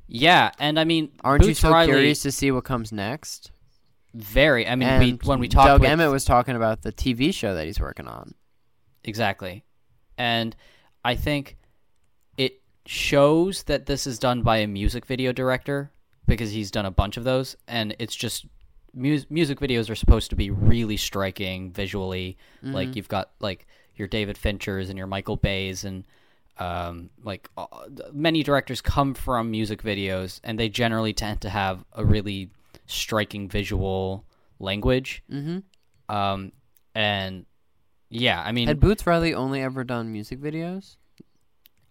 Yeah, 0.08 0.52
and 0.60 0.80
I 0.80 0.84
mean, 0.84 1.12
Aren't 1.24 1.46
you 1.46 1.54
so 1.54 1.72
Riley, 1.72 1.88
curious 1.88 2.22
to 2.22 2.32
see 2.32 2.52
what 2.52 2.64
comes 2.64 2.92
next? 2.92 3.52
Very. 4.14 4.68
I 4.68 4.76
mean, 4.76 4.88
and 4.88 5.04
we 5.04 5.12
when 5.24 5.40
we 5.40 5.48
talked 5.48 5.68
Doug 5.68 5.82
with, 5.82 5.90
Emmett 5.90 6.12
was 6.12 6.24
talking 6.24 6.56
about 6.56 6.84
the 6.84 6.92
TV 6.92 7.34
show 7.34 7.56
that 7.56 7.66
he's 7.66 7.80
working 7.80 8.08
on. 8.08 8.36
Exactly. 9.04 9.64
And 10.18 10.56
I 11.04 11.16
think 11.16 11.58
it 12.38 12.62
shows 12.86 13.64
that 13.64 13.88
this 13.88 14.08
is 14.08 14.20
done 14.20 14.42
by 14.42 14.58
a 14.58 14.68
music 14.68 15.06
video 15.06 15.32
director 15.32 15.92
because 16.28 16.52
he's 16.52 16.72
done 16.72 16.86
a 16.86 16.92
bunch 16.92 17.18
of 17.18 17.24
those 17.24 17.56
and 17.68 17.96
it's 18.00 18.16
just 18.16 18.46
mu- 18.94 19.20
music 19.30 19.60
videos 19.60 19.90
are 19.90 19.96
supposed 19.96 20.30
to 20.32 20.36
be 20.36 20.50
really 20.50 20.98
striking 20.98 21.72
visually 21.72 22.38
like 22.64 22.88
mm-hmm. 22.88 22.98
you've 22.98 23.08
got 23.08 23.32
like 23.40 23.68
your 23.96 24.08
David 24.08 24.38
Finchers 24.38 24.90
and 24.90 24.98
your 24.98 25.08
Michael 25.08 25.36
Bays 25.36 25.84
and 25.84 26.04
um, 26.58 27.10
like 27.24 27.50
uh, 27.58 27.66
many 28.14 28.44
directors 28.44 28.82
come 28.82 29.14
from 29.14 29.52
music 29.52 29.82
videos 29.84 30.40
and 30.44 30.58
they 30.60 30.70
generally 30.70 31.14
tend 31.14 31.42
to 31.42 31.50
have 31.50 31.84
a 31.94 32.06
really 32.06 32.50
striking 32.86 33.50
visual 33.50 34.26
language 34.60 35.22
Mm-hmm. 35.32 36.16
um, 36.16 36.52
and 36.94 37.46
yeah 38.10 38.42
I 38.46 38.52
mean 38.54 38.68
Had 38.68 38.80
Boots 38.80 39.06
Riley 39.06 39.34
only 39.34 39.62
ever 39.62 39.84
done 39.84 40.12
music 40.12 40.40
videos? 40.40 40.96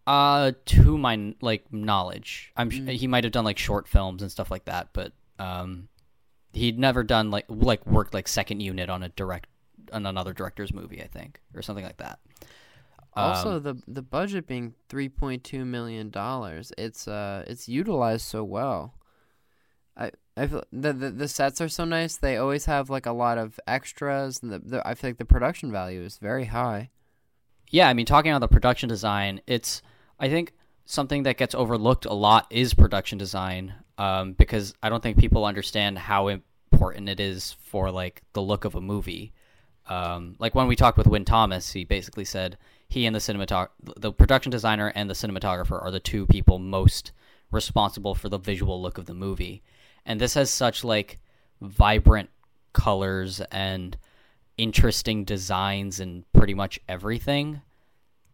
Uh, 0.07 0.53
to 0.67 0.99
my 0.99 1.35
like 1.41 1.73
knowledge, 1.73 2.53
I'm 2.57 2.71
Mm. 2.71 2.91
he 2.91 3.07
might 3.07 3.25
have 3.25 3.33
done 3.33 3.45
like 3.45 3.57
short 3.59 3.89
films 3.89 4.21
and 4.21 4.31
stuff 4.31 4.51
like 4.51 4.67
that, 4.67 4.89
but 4.93 5.13
um, 5.39 5.89
he'd 6.53 6.79
never 6.79 7.03
done 7.03 7.31
like 7.31 7.47
like 7.49 7.87
worked 7.87 8.13
like 8.13 8.29
second 8.29 8.61
unit 8.61 8.91
on 8.91 9.03
a 9.03 9.09
direct 9.11 9.47
on 9.93 10.05
another 10.05 10.35
director's 10.35 10.75
movie, 10.75 11.01
I 11.03 11.07
think, 11.07 11.41
or 11.55 11.63
something 11.63 11.85
like 11.85 11.97
that. 11.99 12.19
Also, 13.17 13.59
Um, 13.59 13.63
the 13.63 13.83
the 13.87 14.03
budget 14.03 14.47
being 14.47 14.75
three 14.89 15.09
point 15.09 15.45
two 15.45 15.65
million 15.65 16.11
dollars, 16.11 16.73
it's 16.79 17.07
uh 17.09 17.45
it's 17.47 17.69
utilized 17.69 18.27
so 18.27 18.45
well. 18.45 18.95
I 19.97 20.11
I 20.37 20.47
feel 20.47 20.65
the, 20.73 20.93
the 20.93 21.11
the 21.11 21.29
sets 21.29 21.61
are 21.61 21.69
so 21.69 21.85
nice. 21.85 22.17
They 22.17 22.37
always 22.37 22.67
have 22.67 22.91
like 22.91 23.07
a 23.07 23.13
lot 23.13 23.39
of 23.39 23.59
extras, 23.67 24.43
and 24.43 24.53
the, 24.53 24.59
the 24.61 24.89
I 24.89 24.95
feel 24.95 25.11
like 25.11 25.19
the 25.19 25.25
production 25.25 25.71
value 25.73 26.03
is 26.03 26.19
very 26.19 26.47
high. 26.47 26.91
yeah, 27.71 27.89
I 27.89 27.95
mean, 27.95 28.07
talking 28.07 28.31
about 28.31 28.41
the 28.41 28.49
production 28.49 28.89
design, 28.89 29.41
it's 29.47 29.83
I 30.19 30.29
think 30.29 30.53
something 30.85 31.23
that 31.25 31.37
gets 31.39 31.55
overlooked 31.55 32.05
a 32.05 32.13
lot 32.13 32.47
is 32.51 32.75
production 32.75 33.19
design, 33.19 33.75
um, 33.99 34.33
because 34.35 34.75
I 34.83 34.89
don't 34.89 35.03
think 35.03 35.19
people 35.19 35.45
understand 35.45 35.99
how 35.99 36.29
important 36.29 37.09
it 37.09 37.21
is 37.21 37.53
for 37.53 37.91
like 37.91 38.23
the 38.33 38.43
look 38.43 38.65
of 38.65 38.75
a 38.75 38.81
movie. 38.81 39.33
Um, 39.89 40.37
like 40.39 40.55
when 40.55 40.67
we 40.67 40.77
talked 40.77 40.99
with 40.99 41.07
Win 41.07 41.25
Thomas, 41.25 41.73
he 41.73 41.85
basically 41.85 42.25
said 42.25 42.57
he 42.95 43.07
and 43.07 43.15
the 43.15 43.21
cinematog- 43.21 43.69
the 43.97 44.13
production 44.13 44.51
designer 44.51 44.91
and 44.95 45.09
the 45.11 45.15
cinematographer 45.15 45.83
are 45.83 45.91
the 45.91 46.01
two 46.01 46.27
people 46.27 46.59
most 46.59 47.13
responsible 47.51 48.15
for 48.15 48.29
the 48.29 48.39
visual 48.39 48.81
look 48.83 48.99
of 48.99 49.07
the 49.07 49.15
movie. 49.15 49.63
And 50.07 50.21
this 50.21 50.35
has 50.35 50.51
such 50.51 50.83
like 50.85 51.19
vibrant 51.61 52.31
colors 52.73 53.41
and 53.53 53.97
interesting 54.57 55.25
designs 55.25 56.01
and 56.01 56.25
pretty 56.33 56.55
much 56.55 56.81
everything 56.89 57.61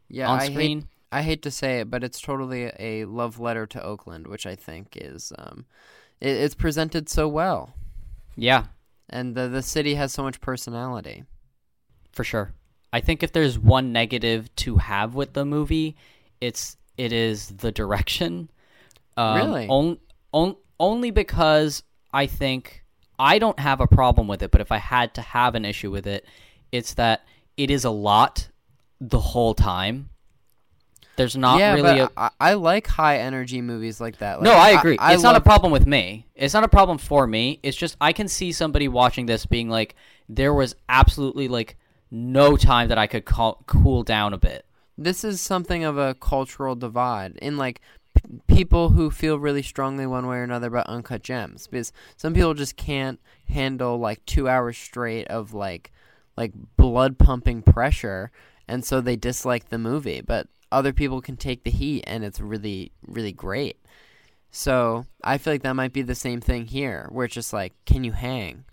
Yeah, 0.08 0.28
on 0.28 0.40
I 0.40 0.48
hate 0.48 0.52
screen. 0.52 0.88
I 1.12 1.22
hate 1.22 1.42
to 1.42 1.50
say 1.50 1.80
it, 1.80 1.90
but 1.90 2.04
it's 2.04 2.20
totally 2.20 2.72
a 2.78 3.04
love 3.06 3.40
letter 3.40 3.66
to 3.66 3.82
Oakland, 3.82 4.26
which 4.26 4.46
I 4.46 4.54
think 4.54 4.96
is 4.96 5.32
um, 5.38 5.64
it, 6.20 6.30
it's 6.30 6.54
presented 6.54 7.08
so 7.08 7.26
well, 7.28 7.74
Yeah, 8.36 8.66
and 9.08 9.34
the 9.34 9.48
the 9.48 9.62
city 9.62 9.94
has 9.96 10.12
so 10.12 10.22
much 10.22 10.40
personality. 10.40 11.24
for 12.12 12.24
sure. 12.24 12.52
I 12.92 13.00
think 13.00 13.22
if 13.22 13.32
there's 13.32 13.58
one 13.58 13.92
negative 13.92 14.54
to 14.56 14.76
have 14.76 15.14
with 15.14 15.32
the 15.32 15.44
movie, 15.44 15.96
it's 16.40 16.76
it 16.96 17.12
is 17.12 17.48
the 17.48 17.72
direction. 17.72 18.50
Um, 19.16 19.36
Really? 19.36 19.68
On, 19.68 19.98
on, 20.32 20.56
only 20.78 21.10
because 21.10 21.82
I 22.12 22.26
think 22.26 22.84
I 23.18 23.38
don't 23.38 23.58
have 23.58 23.80
a 23.80 23.86
problem 23.86 24.28
with 24.28 24.42
it, 24.42 24.50
but 24.50 24.60
if 24.60 24.72
I 24.72 24.78
had 24.78 25.14
to 25.14 25.22
have 25.22 25.54
an 25.54 25.64
issue 25.64 25.90
with 25.90 26.06
it, 26.06 26.26
it's 26.72 26.94
that 26.94 27.24
it 27.56 27.70
is 27.70 27.84
a 27.84 27.90
lot 27.90 28.48
the 29.00 29.18
whole 29.18 29.54
time. 29.54 30.10
There's 31.16 31.36
not 31.36 31.58
yeah, 31.58 31.74
really 31.74 32.00
a 32.00 32.10
but 32.14 32.32
I, 32.40 32.50
I 32.50 32.54
like 32.54 32.86
high 32.86 33.18
energy 33.18 33.60
movies 33.60 34.00
like 34.00 34.18
that. 34.18 34.40
Like, 34.40 34.44
no, 34.44 34.52
I 34.52 34.70
agree. 34.70 34.96
it's 35.00 35.22
not 35.22 35.36
a 35.36 35.40
problem 35.40 35.70
with 35.70 35.86
me. 35.86 36.26
It's 36.34 36.54
not 36.54 36.64
a 36.64 36.68
problem 36.68 36.96
for 36.96 37.26
me. 37.26 37.60
It's 37.62 37.76
just 37.76 37.96
I 38.00 38.14
can 38.14 38.26
see 38.26 38.52
somebody 38.52 38.88
watching 38.88 39.26
this 39.26 39.44
being 39.44 39.68
like, 39.68 39.96
there 40.30 40.54
was 40.54 40.74
absolutely 40.88 41.48
like 41.48 41.76
no 42.10 42.56
time 42.56 42.88
that 42.88 42.98
I 42.98 43.06
could 43.06 43.24
call, 43.24 43.62
cool 43.66 44.02
down 44.02 44.32
a 44.32 44.38
bit. 44.38 44.64
this 44.98 45.24
is 45.24 45.40
something 45.40 45.84
of 45.84 45.96
a 45.96 46.14
cultural 46.14 46.74
divide 46.74 47.36
in 47.40 47.56
like 47.56 47.80
p- 48.14 48.22
people 48.48 48.90
who 48.90 49.10
feel 49.10 49.38
really 49.38 49.62
strongly 49.62 50.06
one 50.06 50.26
way 50.26 50.36
or 50.38 50.42
another 50.42 50.66
about 50.68 50.86
uncut 50.88 51.22
gems 51.22 51.66
because 51.66 51.92
some 52.16 52.34
people 52.34 52.52
just 52.54 52.76
can't 52.76 53.18
handle 53.48 53.98
like 53.98 54.24
2 54.26 54.48
hours 54.48 54.76
straight 54.76 55.26
of 55.28 55.54
like 55.54 55.90
like 56.36 56.52
blood 56.76 57.18
pumping 57.18 57.62
pressure 57.62 58.30
and 58.68 58.84
so 58.84 59.00
they 59.00 59.16
dislike 59.16 59.68
the 59.68 59.78
movie 59.78 60.20
but 60.20 60.48
other 60.72 60.92
people 60.92 61.20
can 61.20 61.36
take 61.36 61.64
the 61.64 61.70
heat 61.70 62.04
and 62.06 62.24
it's 62.24 62.40
really 62.40 62.92
really 63.06 63.32
great 63.32 63.78
so 64.50 65.06
i 65.24 65.38
feel 65.38 65.52
like 65.54 65.62
that 65.62 65.74
might 65.76 65.92
be 65.92 66.02
the 66.02 66.14
same 66.14 66.40
thing 66.40 66.66
here 66.66 67.08
where 67.10 67.24
it's 67.26 67.34
just 67.34 67.52
like 67.52 67.72
can 67.86 68.04
you 68.04 68.12
hang 68.12 68.64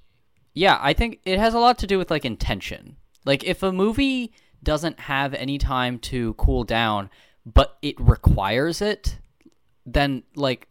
Yeah, 0.53 0.77
I 0.81 0.93
think 0.93 1.19
it 1.25 1.37
has 1.39 1.53
a 1.53 1.59
lot 1.59 1.77
to 1.79 1.87
do 1.87 1.97
with 1.99 2.09
like 2.09 2.25
intention. 2.25 2.97
Like 3.27 3.43
if 3.43 3.61
a 3.61 3.71
movie 3.71 4.31
doesn't 4.63 5.01
have 5.01 5.33
any 5.35 5.57
time 5.57 5.99
to 5.99 6.33
cool 6.35 6.63
down, 6.63 7.09
but 7.45 7.77
it 7.81 7.99
requires 7.99 8.81
it, 8.81 9.19
then 9.85 10.23
like 10.35 10.67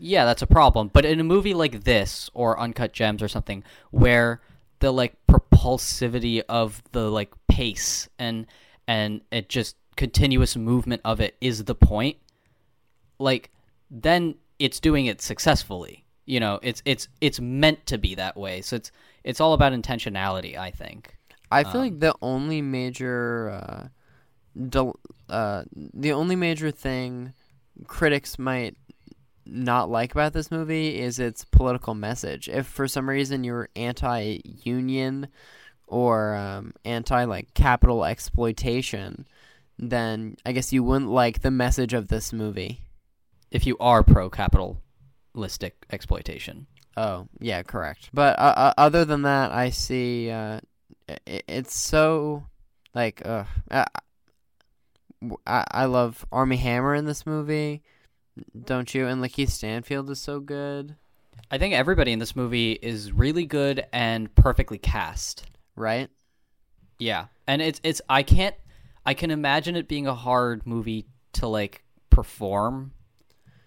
yeah, 0.00 0.24
that's 0.24 0.42
a 0.42 0.46
problem. 0.46 0.90
But 0.92 1.04
in 1.04 1.18
a 1.18 1.24
movie 1.24 1.54
like 1.54 1.82
this 1.82 2.30
or 2.32 2.60
Uncut 2.60 2.92
Gems 2.92 3.22
or 3.22 3.28
something 3.28 3.64
where 3.90 4.40
the 4.78 4.92
like 4.92 5.16
propulsivity 5.26 6.42
of 6.48 6.82
the 6.92 7.10
like 7.10 7.32
pace 7.48 8.08
and 8.18 8.46
and 8.86 9.22
it 9.32 9.48
just 9.48 9.74
continuous 9.96 10.56
movement 10.56 11.02
of 11.04 11.20
it 11.20 11.36
is 11.40 11.64
the 11.64 11.74
point, 11.74 12.18
like 13.18 13.50
then 13.90 14.36
it's 14.58 14.80
doing 14.80 15.06
it 15.06 15.20
successfully 15.22 16.04
You 16.26 16.40
know, 16.40 16.60
it's 16.62 16.82
it's 16.84 17.08
it's 17.22 17.40
meant 17.40 17.86
to 17.86 17.96
be 17.96 18.14
that 18.16 18.36
way. 18.36 18.60
So 18.60 18.76
it's 18.76 18.92
it's 19.24 19.40
all 19.40 19.54
about 19.54 19.72
intentionality, 19.72 20.56
I 20.58 20.70
think. 20.70 21.17
I 21.50 21.64
feel 21.64 21.80
Um, 21.80 21.80
like 21.80 22.00
the 22.00 22.14
only 22.20 22.62
major, 22.62 23.50
uh, 23.50 23.88
del- 24.68 24.98
uh, 25.28 25.64
the 25.74 26.12
only 26.12 26.36
major 26.36 26.70
thing 26.70 27.32
critics 27.86 28.38
might 28.38 28.76
not 29.46 29.88
like 29.88 30.12
about 30.12 30.32
this 30.34 30.50
movie 30.50 30.98
is 31.00 31.18
its 31.18 31.44
political 31.44 31.94
message. 31.94 32.48
If 32.48 32.66
for 32.66 32.86
some 32.86 33.08
reason 33.08 33.44
you're 33.44 33.70
anti-union 33.76 35.28
or 35.86 36.34
um, 36.34 36.74
anti 36.84 37.24
like 37.24 37.54
capital 37.54 38.04
exploitation, 38.04 39.26
then 39.78 40.36
I 40.44 40.52
guess 40.52 40.72
you 40.72 40.82
wouldn't 40.82 41.10
like 41.10 41.40
the 41.40 41.50
message 41.50 41.94
of 41.94 42.08
this 42.08 42.32
movie. 42.32 42.82
If 43.50 43.66
you 43.66 43.76
are 43.80 44.02
pro 44.02 44.28
capitalistic 44.28 45.86
exploitation. 45.90 46.66
Oh, 46.96 47.28
yeah, 47.40 47.62
correct. 47.62 48.10
But 48.12 48.38
uh, 48.38 48.54
uh, 48.56 48.74
other 48.76 49.04
than 49.06 49.22
that, 49.22 49.52
I 49.52 49.70
see 49.70 50.30
uh, 50.30 50.60
it's 51.26 51.76
so 51.78 52.44
like 52.94 53.24
uh, 53.26 53.44
I, 53.70 53.86
I 55.46 55.84
love 55.86 56.24
Armie 56.32 56.56
Hammer 56.56 56.94
in 56.94 57.04
this 57.04 57.26
movie, 57.26 57.82
don't 58.64 58.92
you? 58.94 59.06
And 59.06 59.22
Lakeith 59.22 59.50
Stanfield 59.50 60.10
is 60.10 60.20
so 60.20 60.40
good, 60.40 60.96
I 61.50 61.58
think 61.58 61.74
everybody 61.74 62.12
in 62.12 62.18
this 62.18 62.36
movie 62.36 62.72
is 62.72 63.10
really 63.12 63.46
good 63.46 63.86
and 63.92 64.34
perfectly 64.34 64.78
cast. 64.78 65.46
right? 65.76 66.10
Yeah. 66.98 67.26
And 67.46 67.62
it's 67.62 67.80
it's 67.82 68.00
I 68.08 68.22
can't 68.22 68.54
I 69.06 69.14
can 69.14 69.30
imagine 69.30 69.76
it 69.76 69.88
being 69.88 70.06
a 70.06 70.14
hard 70.14 70.66
movie 70.66 71.06
to 71.34 71.46
like 71.46 71.82
perform 72.10 72.92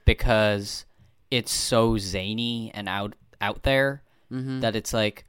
because 0.05 0.85
it's 1.31 1.51
so 1.51 1.97
zany 1.97 2.71
and 2.73 2.87
out 2.89 3.15
out 3.39 3.63
there 3.63 4.03
Mm-hmm. 4.31 4.61
that 4.61 4.77
it's 4.77 4.93
like 4.93 5.25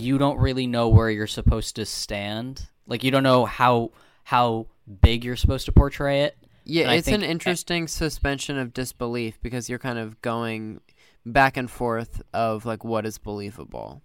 you 0.00 0.18
don't 0.18 0.38
really 0.38 0.66
know 0.66 0.88
where 0.88 1.10
you're 1.10 1.26
supposed 1.26 1.76
to 1.76 1.86
stand. 1.86 2.66
Like 2.86 3.02
you 3.04 3.10
don't 3.10 3.22
know 3.22 3.44
how 3.44 3.90
how 4.24 4.66
big 5.02 5.24
you're 5.24 5.36
supposed 5.36 5.66
to 5.66 5.72
portray 5.72 6.22
it. 6.22 6.36
Yeah, 6.64 6.84
And 6.88 6.98
it's 6.98 7.06
an 7.08 7.22
interesting 7.22 7.86
suspension 7.86 8.58
of 8.58 8.74
disbelief 8.74 9.38
because 9.40 9.68
you're 9.68 9.78
kind 9.78 9.98
of 9.98 10.20
going 10.20 10.80
back 11.24 11.56
and 11.56 11.70
forth 11.70 12.22
of 12.32 12.64
like 12.66 12.84
what 12.84 13.06
is 13.06 13.18
believable. 13.18 14.02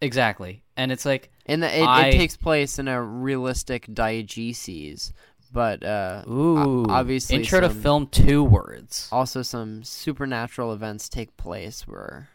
Exactly. 0.00 0.64
And 0.76 0.90
it's 0.90 1.04
like 1.04 1.30
And 1.46 1.62
the, 1.62 1.78
it, 1.78 1.82
I- 1.84 2.08
it 2.08 2.12
takes 2.12 2.36
place 2.36 2.78
in 2.80 2.88
a 2.88 3.00
realistic 3.00 3.86
diegesis, 3.86 5.12
but 5.52 5.84
uh, 5.84 6.24
ooh, 6.28 6.84
obviously 6.88 7.36
intro 7.36 7.60
to 7.60 7.70
film 7.70 8.08
two 8.08 8.42
words. 8.42 9.08
also 9.12 9.42
some 9.42 9.82
supernatural 9.84 10.72
events 10.72 11.08
take 11.08 11.36
place 11.36 11.86
where 11.86 12.28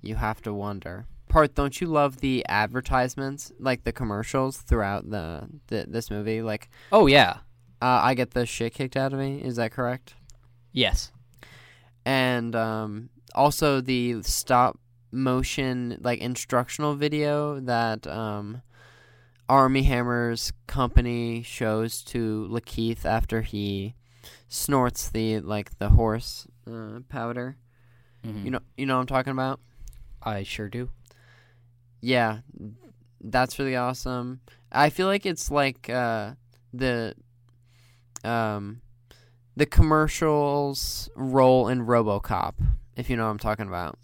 you 0.00 0.14
have 0.16 0.40
to 0.42 0.52
wonder. 0.54 1.06
Parth, 1.34 1.54
don't 1.54 1.80
you 1.80 1.88
love 1.88 2.18
the 2.20 2.46
advertisements, 2.48 3.50
like 3.58 3.82
the 3.82 3.92
commercials 3.92 4.58
throughout 4.58 5.10
the, 5.10 5.48
the 5.66 5.84
this 5.88 6.08
movie? 6.10 6.42
Like, 6.42 6.70
Oh 6.92 7.06
yeah. 7.08 7.38
uh, 7.82 8.00
I 8.02 8.14
get 8.14 8.30
the 8.30 8.46
shit 8.46 8.72
kicked 8.74 8.96
out 8.96 9.12
of 9.12 9.18
me. 9.18 9.42
Is 9.42 9.56
that 9.56 9.72
correct? 9.72 10.14
Yes. 10.72 11.10
and 12.06 12.54
um, 12.54 13.08
also 13.34 13.80
the 13.80 14.22
stop 14.22 14.78
motion 15.10 15.98
like 16.02 16.18
instructional 16.20 16.94
video 16.94 17.60
that 17.60 18.06
um, 18.06 18.62
Armie 19.48 19.82
Hammer's 19.84 20.52
company 20.66 21.42
shows 21.42 22.02
to 22.04 22.46
Lakeith 22.50 23.04
after 23.04 23.42
he 23.42 23.94
snorts 24.48 25.08
the 25.10 25.40
like 25.40 25.78
the 25.78 25.90
horse 25.90 26.46
uh, 26.70 27.00
powder. 27.08 27.56
Mhm. 28.24 28.44
You 28.44 28.50
know, 28.52 28.60
you 28.76 28.86
know 28.86 28.94
what 28.96 29.00
I'm 29.02 29.06
talking 29.06 29.32
about. 29.32 29.60
I 30.22 30.42
sure 30.44 30.68
do. 30.68 30.90
Yeah, 32.04 32.40
that's 33.22 33.58
really 33.58 33.76
awesome. 33.76 34.40
I 34.70 34.90
feel 34.90 35.06
like 35.06 35.24
it's 35.24 35.50
like 35.50 35.88
uh, 35.88 36.32
the 36.74 37.14
um, 38.22 38.82
the 39.56 39.64
commercials 39.64 41.08
role 41.16 41.68
in 41.68 41.86
RoboCop, 41.86 42.56
if 42.94 43.08
you 43.08 43.16
know 43.16 43.24
what 43.24 43.30
I'm 43.30 43.38
talking 43.38 43.68
about. 43.68 43.98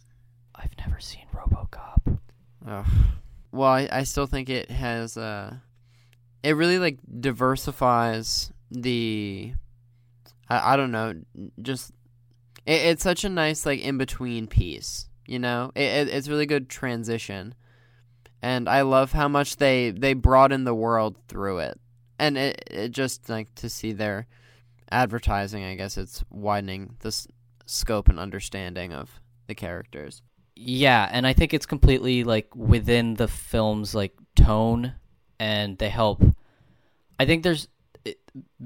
I've 0.54 0.73
never 0.78 0.99
seen 0.99 1.26
RoboCop. 1.35 2.19
Ugh. 2.66 2.87
Well, 3.52 3.69
I, 3.69 3.87
I 3.92 4.02
still 4.04 4.26
think 4.26 4.49
it 4.49 4.71
has 4.71 5.19
uh 5.19 5.57
it 6.42 6.52
really 6.52 6.78
like 6.78 7.00
diversifies 7.21 8.50
the 8.71 9.52
I, 10.49 10.73
I 10.73 10.76
don't 10.76 10.90
know, 10.90 11.21
just 11.61 11.90
it, 12.64 12.80
it's 12.80 13.02
such 13.02 13.25
a 13.25 13.28
nice 13.28 13.66
like 13.66 13.80
in 13.80 13.99
between 13.99 14.47
piece, 14.47 15.11
you 15.26 15.38
know? 15.38 15.71
It, 15.75 15.83
it 15.83 16.09
it's 16.09 16.28
really 16.28 16.47
good 16.47 16.71
transition. 16.71 17.54
And 18.42 18.68
I 18.68 18.82
love 18.82 19.12
how 19.12 19.28
much 19.28 19.56
they 19.56 19.90
they 19.90 20.14
broaden 20.14 20.64
the 20.64 20.75
world 20.75 21.16
through 21.28 21.59
it. 21.59 21.80
And 22.18 22.37
it 22.38 22.64
it 22.70 22.88
just 22.90 23.28
like 23.28 23.54
to 23.56 23.68
see 23.68 23.92
their 23.92 24.26
advertising, 24.90 25.64
I 25.64 25.75
guess 25.75 25.97
it's 25.97 26.25
widening 26.30 26.97
the 27.00 27.09
s- 27.09 27.28
scope 27.66 28.09
and 28.09 28.18
understanding 28.18 28.92
of 28.92 29.20
the 29.47 29.54
characters. 29.54 30.23
Yeah, 30.56 31.09
and 31.11 31.26
I 31.26 31.32
think 31.32 31.54
it's 31.54 31.66
completely 31.66 32.25
like 32.25 32.54
within 32.54 33.14
the 33.14 33.28
film's 33.28 33.94
like 33.94 34.14
tone, 34.37 34.94
and 35.38 35.78
they 35.78 35.88
help. 35.88 36.23
I 37.18 37.26
think 37.26 37.42
there's 37.42 37.68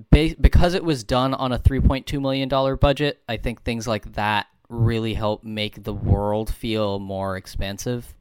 because 0.01 0.75
it 0.75 0.85
was 0.85 1.05
done 1.05 1.35
on 1.35 1.53
a 1.53 1.59
three 1.59 1.81
point 1.81 2.07
two 2.07 2.21
million 2.21 2.49
dollar 2.49 2.77
budget. 2.77 3.23
I 3.29 3.37
think 3.37 3.63
things 3.63 3.87
like 3.87 4.13
that 4.13 4.47
really 4.69 5.15
help 5.15 5.45
make 5.45 5.83
the 5.83 5.95
world 5.95 6.53
feel 6.53 6.99
more 6.99 7.37
expansive, 7.37 8.15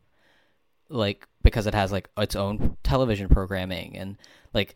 like 0.89 1.27
because 1.43 1.67
it 1.67 1.73
has 1.73 1.91
like 1.91 2.09
its 2.17 2.35
own 2.35 2.77
television 2.83 3.29
programming 3.29 3.97
and 3.97 4.17
like 4.53 4.75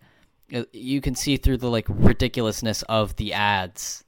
uh, 0.53 0.63
you 0.71 1.01
can 1.01 1.15
see 1.15 1.37
through 1.37 1.57
the 1.57 1.69
like 1.69 1.85
ridiculousness 1.89 2.83
of 2.83 3.15
the 3.15 3.33
ads 3.33 4.03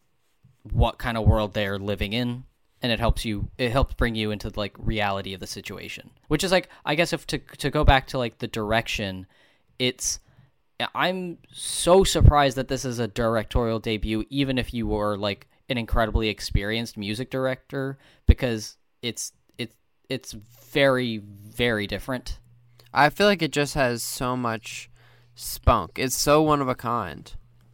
what 0.71 0.97
kind 0.97 1.17
of 1.17 1.25
world 1.25 1.53
they're 1.53 1.79
living 1.79 2.13
in 2.13 2.43
and 2.81 2.91
it 2.91 2.99
helps 2.99 3.25
you 3.25 3.49
it 3.57 3.71
helps 3.71 3.93
bring 3.95 4.15
you 4.15 4.31
into 4.31 4.51
like 4.55 4.73
reality 4.77 5.33
of 5.33 5.39
the 5.39 5.47
situation. 5.47 6.11
Which 6.27 6.43
is 6.43 6.51
like 6.51 6.69
i 6.85 6.95
guess 6.95 7.13
if 7.13 7.25
to 7.27 7.37
to 7.37 7.69
go 7.69 7.83
back 7.83 8.07
to 8.07 8.17
like 8.17 8.39
the 8.39 8.47
direction 8.47 9.25
it's 9.77 10.19
i'm 10.95 11.37
so 11.51 12.03
surprised 12.03 12.57
that 12.57 12.67
this 12.67 12.85
is 12.85 12.99
a 12.99 13.07
directorial 13.07 13.79
debut 13.79 14.25
even 14.29 14.57
if 14.57 14.73
you 14.73 14.87
were 14.87 15.17
like 15.17 15.47
an 15.69 15.77
incredibly 15.77 16.29
experienced 16.29 16.97
music 16.97 17.29
director 17.29 17.97
because 18.27 18.77
it's 19.01 19.33
it's 19.57 19.75
it's 20.09 20.33
very 20.71 21.17
very 21.17 21.85
different 21.85 22.39
I 22.93 23.09
feel 23.09 23.27
like 23.27 23.41
it 23.41 23.51
just 23.51 23.73
has 23.75 24.01
so 24.03 24.35
much 24.35 24.89
spunk. 25.35 25.91
It's 25.97 26.17
so 26.17 26.41
one 26.41 26.61
of 26.61 26.67
a 26.67 26.75
kind. 26.75 27.31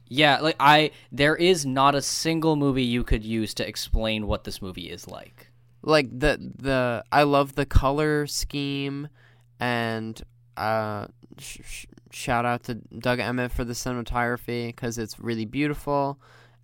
yeah 0.08 0.40
like 0.40 0.56
i 0.60 0.92
there 1.12 1.36
is 1.36 1.66
not 1.66 1.96
a 1.96 2.02
single 2.02 2.56
movie 2.56 2.84
you 2.84 3.04
could 3.04 3.24
use 3.26 3.54
to 3.56 3.68
explain 3.68 4.28
what 4.28 4.44
this 4.44 4.62
movie 4.62 4.90
is 4.92 5.08
like 5.08 5.50
Like 5.82 6.08
the 6.12 6.38
the 6.62 7.04
I 7.12 7.24
love 7.24 7.54
the 7.56 7.66
color 7.66 8.26
scheme, 8.28 9.08
and 9.60 10.20
uh, 10.58 11.08
sh- 11.38 11.62
sh- 11.64 11.86
shout 12.12 12.46
out 12.46 12.64
to 12.64 12.76
Doug 12.98 13.20
Emmett 13.20 13.52
for 13.52 13.64
the 13.66 13.74
cinematography 13.74 14.68
because 14.68 14.98
it's 14.98 15.20
really 15.20 15.46
beautiful, 15.46 16.18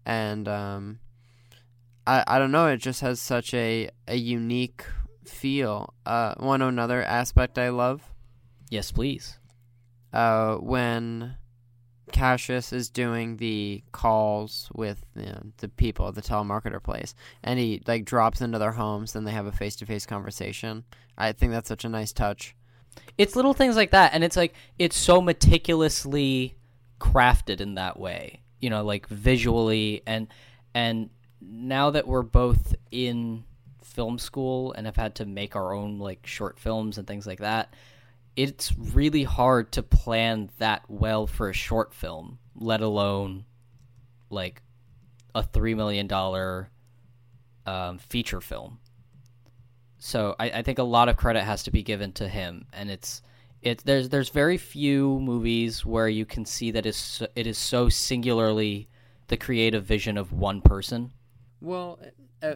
and 0.05 0.47
um, 0.47 0.99
I 2.07 2.23
I 2.27 2.39
don't 2.39 2.51
know. 2.51 2.67
It 2.67 2.77
just 2.77 3.01
has 3.01 3.19
such 3.21 3.53
a 3.53 3.89
a 4.07 4.15
unique 4.15 4.85
feel. 5.25 5.93
Uh, 6.05 6.33
one 6.37 6.61
another 6.61 7.03
aspect 7.03 7.57
I 7.57 7.69
love. 7.69 8.10
Yes 8.71 8.91
please 8.91 9.37
uh, 10.13 10.55
when 10.55 11.35
Cassius 12.11 12.73
is 12.73 12.89
doing 12.89 13.37
the 13.37 13.81
calls 13.93 14.69
with 14.75 15.05
you 15.15 15.27
know, 15.27 15.41
the 15.59 15.69
people 15.69 16.05
at 16.09 16.15
the 16.15 16.21
telemarketer 16.21 16.83
place, 16.83 17.15
and 17.43 17.57
he 17.57 17.81
like 17.87 18.03
drops 18.03 18.41
into 18.41 18.59
their 18.59 18.73
homes, 18.73 19.15
and 19.15 19.25
they 19.25 19.31
have 19.31 19.45
a 19.45 19.53
face 19.53 19.77
to 19.77 19.85
face 19.85 20.05
conversation. 20.05 20.83
I 21.17 21.31
think 21.31 21.53
that's 21.53 21.69
such 21.69 21.85
a 21.85 21.89
nice 21.89 22.11
touch. 22.11 22.55
it's 23.17 23.37
little 23.37 23.53
things 23.53 23.77
like 23.77 23.91
that 23.91 24.13
and 24.13 24.23
it's 24.23 24.35
like 24.35 24.53
it's 24.77 24.97
so 24.97 25.21
meticulously 25.21 26.57
crafted 26.99 27.61
in 27.61 27.75
that 27.75 27.97
way 27.97 28.41
you 28.59 28.69
know 28.69 28.83
like 28.83 29.07
visually 29.07 30.01
and 30.05 30.27
and 30.73 31.09
now 31.41 31.89
that 31.89 32.05
we're 32.07 32.21
both 32.21 32.75
in 32.91 33.43
film 33.83 34.19
school 34.19 34.73
and 34.73 34.85
have 34.85 34.95
had 34.97 35.15
to 35.15 35.25
make 35.25 35.55
our 35.55 35.73
own 35.73 35.99
like 35.99 36.25
short 36.27 36.59
films 36.59 36.97
and 36.97 37.07
things 37.07 37.25
like 37.25 37.39
that 37.39 37.73
it's 38.35 38.73
really 38.77 39.23
hard 39.23 39.71
to 39.71 39.83
plan 39.83 40.49
that 40.57 40.83
well 40.87 41.27
for 41.27 41.49
a 41.49 41.53
short 41.53 41.93
film 41.93 42.39
let 42.55 42.81
alone 42.81 43.45
like 44.29 44.61
a 45.35 45.43
three 45.43 45.75
million 45.75 46.07
dollar 46.07 46.69
um, 47.65 47.97
feature 47.97 48.41
film 48.41 48.79
so 50.03 50.35
I, 50.39 50.49
I 50.49 50.61
think 50.63 50.79
a 50.79 50.83
lot 50.83 51.09
of 51.09 51.15
credit 51.15 51.43
has 51.43 51.61
to 51.63 51.71
be 51.71 51.83
given 51.83 52.11
to 52.13 52.27
him, 52.27 52.65
and 52.73 52.89
it's 52.89 53.21
it 53.61 53.83
there's 53.85 54.09
there's 54.09 54.29
very 54.29 54.57
few 54.57 55.19
movies 55.19 55.85
where 55.85 56.09
you 56.09 56.25
can 56.25 56.43
see 56.43 56.71
that 56.71 56.87
is 56.87 57.21
it 57.35 57.45
is 57.45 57.59
so 57.59 57.87
singularly 57.87 58.89
the 59.27 59.37
creative 59.37 59.85
vision 59.85 60.17
of 60.17 60.33
one 60.33 60.59
person. 60.59 61.11
Well, 61.61 61.99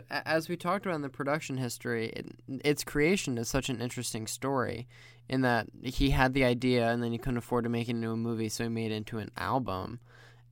as 0.09 0.49
we 0.49 0.57
talked 0.57 0.87
about 0.87 0.95
in 0.95 1.03
the 1.03 1.09
production 1.09 1.57
history, 1.57 2.07
it, 2.07 2.25
its 2.65 2.83
creation 2.83 3.37
is 3.37 3.47
such 3.47 3.69
an 3.69 3.79
interesting 3.79 4.25
story. 4.25 4.87
In 5.27 5.41
that 5.41 5.67
he 5.81 6.11
had 6.11 6.33
the 6.33 6.43
idea, 6.43 6.89
and 6.89 7.01
then 7.01 7.11
he 7.11 7.17
couldn't 7.17 7.37
afford 7.37 7.63
to 7.63 7.69
make 7.69 7.87
it 7.87 7.91
into 7.91 8.11
a 8.11 8.17
movie, 8.17 8.49
so 8.49 8.63
he 8.63 8.69
made 8.69 8.91
it 8.91 8.95
into 8.95 9.17
an 9.17 9.31
album, 9.37 9.99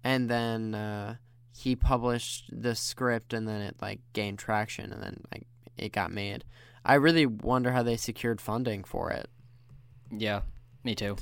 and 0.04 0.30
then 0.30 0.74
uh, 0.74 1.16
he 1.56 1.76
published 1.76 2.50
the 2.52 2.74
script, 2.74 3.34
and 3.34 3.48
then 3.48 3.62
it 3.62 3.76
like 3.82 4.00
gained 4.14 4.40
traction, 4.40 4.92
and 4.92 5.04
then 5.04 5.22
like 5.32 5.46
it 5.78 5.92
got 5.92 6.12
made. 6.12 6.44
I 6.84 6.96
really 6.96 7.26
wonder 7.26 7.72
how 7.72 7.84
they 7.84 7.98
secured 7.98 8.42
funding 8.42 8.84
for 8.84 9.12
it. 9.12 9.30
Yeah, 10.12 10.42
me 10.84 10.96
too. 10.96 11.18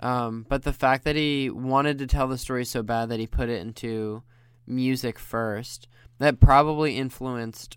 Um, 0.00 0.46
but 0.48 0.62
the 0.62 0.72
fact 0.72 1.04
that 1.04 1.16
he 1.16 1.50
wanted 1.50 1.98
to 1.98 2.06
tell 2.06 2.26
the 2.26 2.38
story 2.38 2.64
so 2.64 2.82
bad 2.82 3.08
that 3.10 3.20
he 3.20 3.26
put 3.26 3.48
it 3.48 3.60
into 3.60 4.22
music 4.66 5.18
first, 5.18 5.88
that 6.18 6.40
probably 6.40 6.96
influenced 6.96 7.76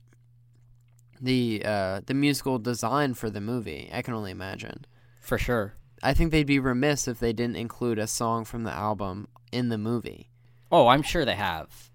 the 1.21 1.61
uh, 1.63 2.01
the 2.05 2.13
musical 2.13 2.59
design 2.59 3.13
for 3.13 3.29
the 3.29 3.41
movie. 3.41 3.89
I 3.93 4.01
can 4.01 4.13
only 4.13 4.31
imagine. 4.31 4.85
For 5.23 5.37
sure. 5.37 5.73
I 6.03 6.13
think 6.13 6.31
they'd 6.31 6.45
be 6.45 6.59
remiss 6.59 7.07
if 7.07 7.19
they 7.19 7.33
didn't 7.33 7.55
include 7.55 7.97
a 7.97 8.07
song 8.07 8.45
from 8.45 8.63
the 8.63 8.71
album 8.71 9.27
in 9.51 9.69
the 9.69 9.77
movie. 9.77 10.29
Oh, 10.71 10.87
I'm 10.87 11.01
sure 11.01 11.25
they 11.25 11.35
have. 11.35 11.89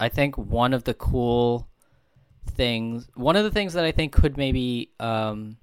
I 0.00 0.08
think 0.08 0.38
one 0.38 0.72
of 0.72 0.84
the 0.84 0.94
cool 0.94 1.68
things, 2.46 3.08
one 3.14 3.36
of 3.36 3.44
the 3.44 3.50
things 3.50 3.74
that 3.74 3.84
I 3.84 3.90
think 3.90 4.12
could 4.12 4.36
maybe 4.36 4.90
um, 5.00 5.56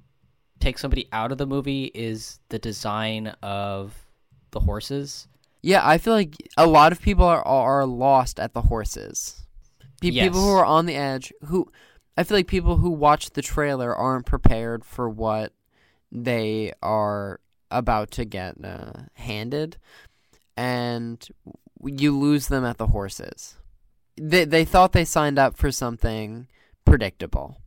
take 0.60 0.78
somebody 0.78 1.08
out 1.12 1.32
of 1.32 1.38
the 1.38 1.46
movie 1.48 1.86
is 1.86 2.40
the 2.50 2.60
design 2.60 3.28
of 3.42 3.96
the 4.52 4.60
horses. 4.60 5.28
Yeah, 5.62 5.88
I 5.88 5.98
feel 5.98 6.14
like 6.14 6.36
a 6.58 6.68
lot 6.68 6.92
of 6.92 7.02
people 7.02 7.26
are 7.26 7.42
are 7.42 7.86
lost 7.86 8.40
at 8.40 8.54
the 8.54 8.62
horses 8.62 9.46
Pe- 10.02 10.12
People 10.12 10.42
who 10.42 10.52
are 10.52 10.66
on 10.66 10.86
the 10.86 10.96
edge, 10.96 11.34
who 11.46 11.72
I 12.18 12.24
feel 12.24 12.38
like 12.38 12.48
people 12.48 12.78
who 12.78 12.92
watch 12.92 13.32
the 13.32 13.42
trailer 13.42 13.96
aren't 13.96 14.26
prepared 14.26 14.86
for 14.86 15.10
what 15.10 15.54
they 16.16 16.72
are 16.82 17.40
about 17.70 18.12
to 18.12 18.26
get 18.26 18.56
uh, 18.64 18.94
handed, 19.16 19.78
and 20.56 21.28
you 21.84 22.18
lose 22.18 22.48
them 22.48 22.64
at 22.64 22.78
the 22.78 22.88
horses. 22.88 23.58
They 24.18 24.46
they 24.46 24.66
thought 24.66 24.94
they 24.94 25.06
signed 25.06 25.38
up 25.38 25.58
for 25.58 25.72
something 25.72 26.48
predictable. 26.86 27.58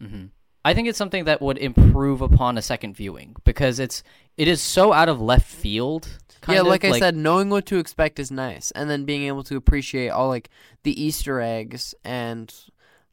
hmm 0.00 0.26
I 0.64 0.74
think 0.74 0.88
it's 0.88 0.98
something 0.98 1.24
that 1.24 1.40
would 1.40 1.56
improve 1.56 2.20
upon 2.20 2.58
a 2.58 2.62
second 2.62 2.94
viewing 2.94 3.36
because 3.44 3.78
it's 3.78 4.02
it 4.36 4.48
is 4.48 4.60
so 4.60 4.92
out 4.92 5.08
of 5.08 5.20
left 5.20 5.46
field. 5.48 6.18
Kind 6.42 6.56
yeah, 6.56 6.60
of, 6.60 6.66
like 6.66 6.84
I 6.84 6.98
said, 6.98 7.16
knowing 7.16 7.48
what 7.48 7.64
to 7.66 7.78
expect 7.78 8.18
is 8.18 8.30
nice, 8.30 8.70
and 8.72 8.90
then 8.90 9.04
being 9.04 9.22
able 9.24 9.44
to 9.44 9.56
appreciate 9.56 10.10
all 10.10 10.28
like 10.28 10.50
the 10.82 11.00
Easter 11.02 11.40
eggs 11.40 11.94
and 12.04 12.52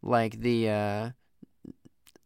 like 0.02 0.42
the 0.42 0.70
uh 0.70 1.10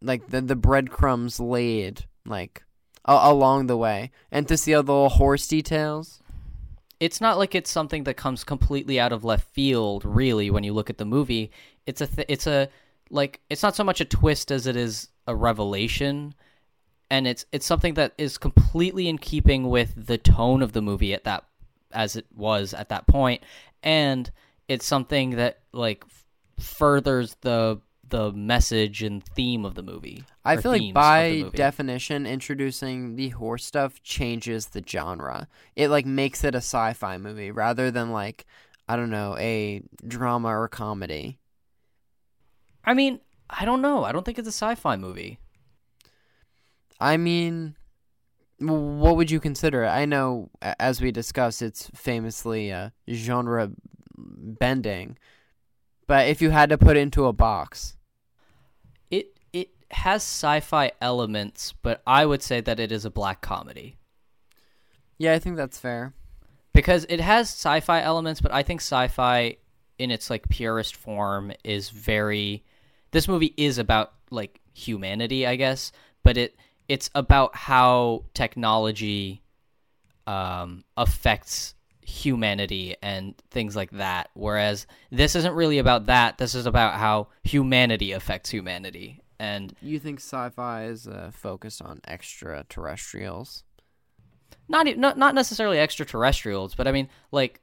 like 0.01 0.27
the 0.27 0.41
the 0.41 0.55
breadcrumbs 0.55 1.39
laid 1.39 2.05
like 2.25 2.63
a- 3.05 3.19
along 3.23 3.67
the 3.67 3.77
way, 3.77 4.11
and 4.31 4.47
to 4.47 4.57
see 4.57 4.73
all 4.73 4.83
the 4.83 4.93
little 4.93 5.09
horse 5.09 5.47
details. 5.47 6.21
it's 6.99 7.21
not 7.21 7.37
like 7.37 7.55
it's 7.55 7.71
something 7.71 8.03
that 8.03 8.17
comes 8.17 8.43
completely 8.43 8.99
out 8.99 9.13
of 9.13 9.23
left 9.23 9.47
field 9.53 10.03
really 10.03 10.49
when 10.51 10.65
you 10.65 10.73
look 10.73 10.89
at 10.89 10.97
the 10.97 11.05
movie. 11.05 11.49
It's 11.85 12.01
a 12.01 12.07
th- 12.07 12.27
it's 12.29 12.45
a 12.47 12.67
like 13.09 13.39
it's 13.49 13.63
not 13.63 13.75
so 13.75 13.83
much 13.85 14.01
a 14.01 14.05
twist 14.05 14.51
as 14.51 14.67
it 14.67 14.75
is 14.75 15.07
a 15.25 15.33
revelation. 15.35 16.35
And 17.09 17.25
it's 17.25 17.45
it's 17.53 17.65
something 17.65 17.93
that 17.95 18.13
is 18.17 18.37
completely 18.37 19.07
in 19.07 19.17
keeping 19.17 19.69
with 19.69 20.07
the 20.07 20.17
tone 20.17 20.61
of 20.61 20.73
the 20.73 20.81
movie 20.81 21.13
at 21.13 21.23
that 21.23 21.45
as 21.91 22.15
it 22.17 22.25
was 22.35 22.73
at 22.73 22.89
that 22.89 23.07
point. 23.07 23.43
And 23.81 24.29
it's 24.67 24.85
something 24.85 25.31
that 25.37 25.59
like 25.71 26.03
furthers 26.59 27.35
the 27.41 27.79
the 28.09 28.31
message 28.31 29.03
and 29.03 29.23
theme 29.23 29.65
of 29.65 29.75
the 29.75 29.83
movie 29.83 30.23
I 30.43 30.57
feel 30.57 30.71
like 30.71 30.81
themes 30.81 30.89
of 30.89 30.93
the 30.93 31.43
by 31.49 31.57
definition, 31.57 32.25
introducing 32.25 33.15
the 33.15 33.29
horse 33.29 33.65
stuff 33.65 34.01
changes 34.03 34.67
the 34.67 34.83
genre. 34.85 35.47
It 35.75 35.89
like 35.89 36.05
makes 36.05 36.43
it 36.43 36.55
a 36.55 36.57
sci-fi 36.57 37.17
movie 37.17 37.51
rather 37.51 37.91
than 37.91 38.11
like 38.11 38.45
I 38.87 38.95
don't 38.95 39.11
know 39.11 39.35
a 39.37 39.83
drama 40.07 40.49
or 40.49 40.67
comedy. 40.67 41.39
I 42.83 42.93
mean 42.93 43.19
I 43.49 43.65
don't 43.65 43.81
know 43.81 44.03
I 44.03 44.11
don't 44.11 44.25
think 44.25 44.39
it's 44.39 44.47
a 44.47 44.51
sci-fi 44.51 44.95
movie 44.95 45.39
I 46.99 47.17
mean, 47.17 47.75
what 48.59 49.15
would 49.15 49.31
you 49.31 49.39
consider? 49.39 49.83
it? 49.83 49.89
I 49.89 50.05
know, 50.05 50.49
as 50.61 51.01
we 51.01 51.11
discussed, 51.11 51.61
it's 51.61 51.89
famously 51.95 52.71
uh, 52.71 52.89
genre 53.09 53.71
bending. 54.17 55.17
But 56.07 56.27
if 56.27 56.41
you 56.41 56.49
had 56.49 56.69
to 56.69 56.77
put 56.77 56.97
it 56.97 57.01
into 57.01 57.25
a 57.25 57.33
box, 57.33 57.95
has 59.91 60.23
sci-fi 60.23 60.91
elements, 61.01 61.73
but 61.81 62.01
I 62.05 62.25
would 62.25 62.43
say 62.43 62.61
that 62.61 62.79
it 62.79 62.91
is 62.91 63.05
a 63.05 63.09
black 63.11 63.41
comedy. 63.41 63.97
Yeah, 65.17 65.33
I 65.33 65.39
think 65.39 65.57
that's 65.57 65.79
fair. 65.79 66.13
because 66.73 67.05
it 67.09 67.19
has 67.19 67.49
sci-fi 67.49 68.01
elements, 68.01 68.41
but 68.41 68.53
I 68.53 68.63
think 68.63 68.81
sci-fi 68.81 69.57
in 69.97 70.11
its 70.11 70.29
like 70.29 70.47
purest 70.49 70.95
form 70.95 71.51
is 71.63 71.89
very 71.89 72.63
this 73.11 73.27
movie 73.27 73.53
is 73.57 73.77
about 73.77 74.13
like 74.31 74.61
humanity, 74.73 75.45
I 75.47 75.55
guess, 75.55 75.91
but 76.23 76.37
it 76.37 76.55
it's 76.87 77.09
about 77.15 77.55
how 77.55 78.25
technology 78.33 79.41
um 80.27 80.83
affects 80.97 81.75
humanity 82.01 82.95
and 83.01 83.35
things 83.51 83.75
like 83.75 83.91
that. 83.91 84.29
Whereas 84.33 84.87
this 85.11 85.35
isn't 85.35 85.53
really 85.53 85.79
about 85.79 86.07
that. 86.07 86.37
This 86.37 86.55
is 86.55 86.65
about 86.65 86.95
how 86.95 87.27
humanity 87.43 88.13
affects 88.13 88.49
humanity 88.49 89.18
and 89.39 89.73
You 89.81 89.99
think 89.99 90.19
sci-fi 90.19 90.85
is 90.85 91.07
uh, 91.07 91.31
focused 91.33 91.81
on 91.81 92.01
extraterrestrials? 92.07 93.63
not 94.67 94.85
not 94.97 95.17
not 95.17 95.33
necessarily 95.33 95.79
extraterrestrials, 95.79 96.75
but 96.75 96.87
I 96.87 96.91
mean 96.91 97.09
like 97.31 97.61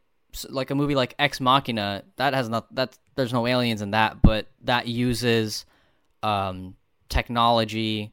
like 0.50 0.70
a 0.70 0.74
movie 0.74 0.94
like 0.94 1.14
Ex 1.18 1.40
Machina 1.40 2.02
that 2.16 2.34
has 2.34 2.48
not 2.48 2.74
that 2.74 2.98
there's 3.14 3.32
no 3.32 3.46
aliens 3.46 3.80
in 3.82 3.92
that, 3.92 4.22
but 4.22 4.48
that 4.64 4.86
uses 4.88 5.64
um 6.22 6.74
technology. 7.08 8.12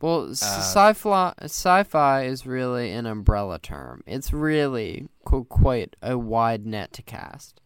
Well, 0.00 0.30
Uh, 0.30 0.34
sci-fi 0.34 1.34
sci-fi 1.42 2.22
is 2.24 2.46
really 2.46 2.90
an 2.92 3.04
umbrella 3.06 3.58
term. 3.58 4.02
It's 4.06 4.32
really 4.32 5.08
quite 5.24 5.96
a 6.00 6.16
wide 6.16 6.64
net 6.64 6.92
to 6.94 7.02
cast. 7.02 7.59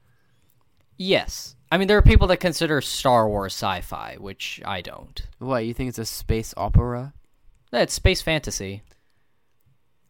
Yes. 0.97 1.57
I 1.71 1.79
mean 1.79 1.89
there 1.89 1.99
are 1.99 2.03
people 2.03 2.27
that 2.29 2.39
consider 2.39 2.81
Star 2.81 3.29
Wars 3.29 3.53
sci-fi, 3.53 4.17
which 4.19 4.61
I 4.65 4.81
don't. 4.81 5.21
What 5.39 5.67
you 5.67 5.75
think 5.75 5.89
it's 5.89 5.99
a 5.99 6.05
space 6.05 6.55
opera? 6.57 7.15
No, 7.73 7.81
it's 7.81 7.95
space 7.95 8.23
fantasy. 8.23 8.83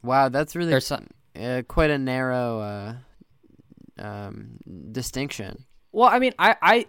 Wow, 0.02 0.28
that's 0.28 0.54
really 0.54 0.70
There's 0.70 0.86
some, 0.86 1.08
uh, 1.40 1.62
quite 1.66 1.90
a 1.90 1.96
narrow 1.96 2.60
uh, 2.60 2.94
um, 3.98 4.58
distinction. 4.92 5.64
Well, 5.90 6.10
I 6.10 6.18
mean, 6.18 6.34
I, 6.38 6.56
I, 6.60 6.86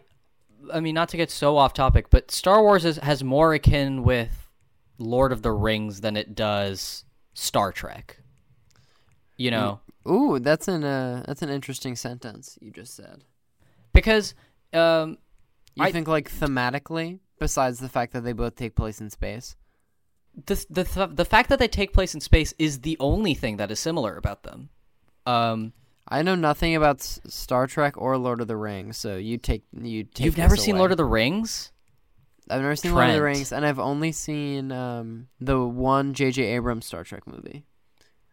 I 0.74 0.82
mean, 0.82 0.96
not 0.96 1.10
to 1.10 1.18
get 1.18 1.32
so 1.32 1.56
off 1.56 1.74
topic, 1.74 2.10
but 2.10 2.30
Star 2.30 2.62
Wars 2.62 2.84
is, 2.84 2.98
has 2.98 3.24
more 3.24 3.54
akin 3.54 4.04
with 4.04 4.50
Lord 4.98 5.32
of 5.32 5.44
the 5.44 5.54
Rings 5.54 6.02
than 6.02 6.18
it 6.18 6.36
does 6.36 7.06
Star 7.34 7.72
Trek. 7.72 8.18
You 9.38 9.52
know, 9.52 9.80
Ooh, 10.08 10.40
that's 10.40 10.68
an 10.68 10.84
uh, 10.84 11.24
that's 11.28 11.42
an 11.42 11.50
interesting 11.50 11.96
sentence 11.96 12.58
you 12.62 12.72
just 12.72 12.96
said. 12.96 13.24
Because 13.96 14.36
um, 14.74 15.18
You 15.76 15.86
I- 15.86 15.92
think 15.92 16.08
like 16.08 16.30
thematically, 16.32 17.20
besides 17.40 17.80
the 17.80 17.90
fact 17.90 18.14
that 18.14 18.24
they 18.24 18.34
both 18.34 18.56
take 18.56 18.76
place 18.76 19.02
in 19.02 19.10
space. 19.10 19.56
the 20.46 20.64
the 20.70 20.84
th- 20.84 21.10
the 21.14 21.26
fact 21.26 21.50
that 21.50 21.60
they 21.60 21.68
take 21.68 21.92
place 21.94 22.14
in 22.14 22.20
space 22.22 22.54
is 22.60 22.82
the 22.82 22.98
only 23.00 23.34
thing 23.34 23.58
that 23.58 23.72
is 23.72 23.80
similar 23.80 24.18
about 24.18 24.44
them. 24.44 24.70
Um, 25.26 25.74
I 26.08 26.22
know 26.22 26.36
nothing 26.36 26.76
about 26.76 27.00
S- 27.00 27.20
Star 27.28 27.66
Trek 27.68 27.96
or 27.98 28.18
Lord 28.18 28.42
of 28.42 28.48
the 28.48 28.58
Rings, 28.58 28.98
so 28.98 29.16
you 29.18 29.38
take 29.38 29.64
you 29.74 30.04
take. 30.04 30.26
you've 30.26 30.38
never 30.38 30.56
seen 30.58 30.78
Lord 30.78 30.92
of 30.92 30.98
the 30.98 31.06
Rings? 31.06 31.72
I've 32.50 32.62
never 32.62 32.76
seen 32.76 32.94
Lord 32.94 33.10
of 33.10 33.16
the 33.16 33.24
Rings, 33.24 33.52
and 33.52 33.66
I've 33.66 33.80
only 33.80 34.12
seen 34.12 34.72
um, 34.72 35.30
the 35.42 35.60
one 35.66 36.14
J.J. 36.14 36.44
Abrams 36.44 36.86
Star 36.86 37.04
Trek 37.04 37.26
movie, 37.26 37.66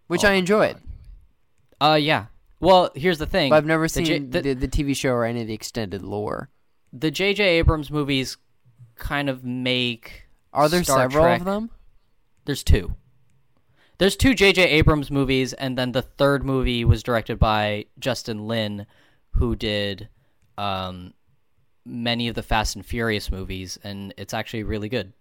which 0.06 0.24
Oh 0.24 0.28
I 0.28 0.32
enjoyed. 0.32 0.76
Uh, 1.80 1.98
yeah. 2.00 2.26
Well, 2.62 2.90
here's 2.94 3.18
the 3.18 3.26
thing: 3.26 3.50
But 3.50 3.56
I've 3.56 3.66
never 3.66 3.84
the 3.84 3.88
seen 3.90 4.04
J- 4.06 4.18
the, 4.20 4.40
the- 4.40 4.54
the, 4.54 4.68
TV 4.68 4.96
show 4.96 5.10
or 5.10 5.24
any 5.26 5.42
of 5.42 5.46
the 5.48 5.52
extended 5.54 6.00
lore. 6.02 6.48
the 6.92 7.10
J.J. 7.10 7.44
Abrams 7.58 7.90
movies 7.90 8.38
kind 8.96 9.28
of 9.28 9.44
make 9.44 10.28
Are 10.52 10.68
there 10.68 10.82
Star 10.84 11.00
several 11.10 11.24
Trek- 11.24 11.40
of 11.40 11.44
them? 11.44 11.70
There's 12.46 12.62
two. 12.64 12.94
There's 13.98 14.16
two 14.16 14.34
J.J. 14.34 14.62
Abrams 14.62 15.10
movies, 15.10 15.52
and 15.52 15.76
then 15.76 15.92
the 15.92 16.02
third 16.02 16.44
movie 16.44 16.84
was 16.84 17.02
directed 17.02 17.38
by 17.38 17.86
Justin 17.98 18.46
Lin, 18.48 18.86
who 19.32 19.54
did 19.54 20.08
um, 20.58 21.14
many 21.84 22.26
of 22.28 22.34
the 22.34 22.42
Fast 22.42 22.74
and 22.76 22.84
Furious 22.86 23.30
movies, 23.30 23.78
and 23.84 24.12
it's 24.16 24.34
actually 24.34 24.62
really 24.64 24.88
good. 24.88 25.12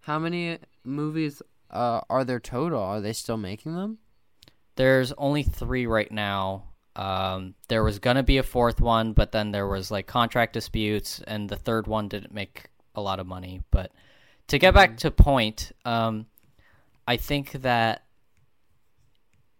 How 0.00 0.18
many 0.18 0.58
movies 0.84 1.40
uh, 1.70 2.00
are 2.10 2.24
there 2.24 2.40
total? 2.40 2.80
Are 2.80 3.00
they 3.00 3.12
still 3.12 3.36
making 3.36 3.74
them? 3.76 3.98
There's 4.80 5.12
only 5.18 5.42
three 5.42 5.84
right 5.84 6.10
now. 6.10 6.64
Um, 6.96 7.54
there 7.68 7.84
was 7.84 7.98
gonna 7.98 8.22
be 8.22 8.38
a 8.38 8.42
fourth 8.42 8.80
one, 8.80 9.12
but 9.12 9.30
then 9.30 9.52
there 9.52 9.68
was 9.68 9.90
like 9.90 10.06
contract 10.06 10.54
disputes, 10.54 11.20
and 11.26 11.50
the 11.50 11.56
third 11.56 11.86
one 11.86 12.08
didn't 12.08 12.32
make 12.32 12.70
a 12.94 13.02
lot 13.02 13.20
of 13.20 13.26
money. 13.26 13.60
But 13.70 13.92
to 14.46 14.58
get 14.58 14.72
back 14.72 14.96
to 14.96 15.10
point, 15.10 15.72
um, 15.84 16.24
I 17.06 17.18
think 17.18 17.52
that 17.60 18.06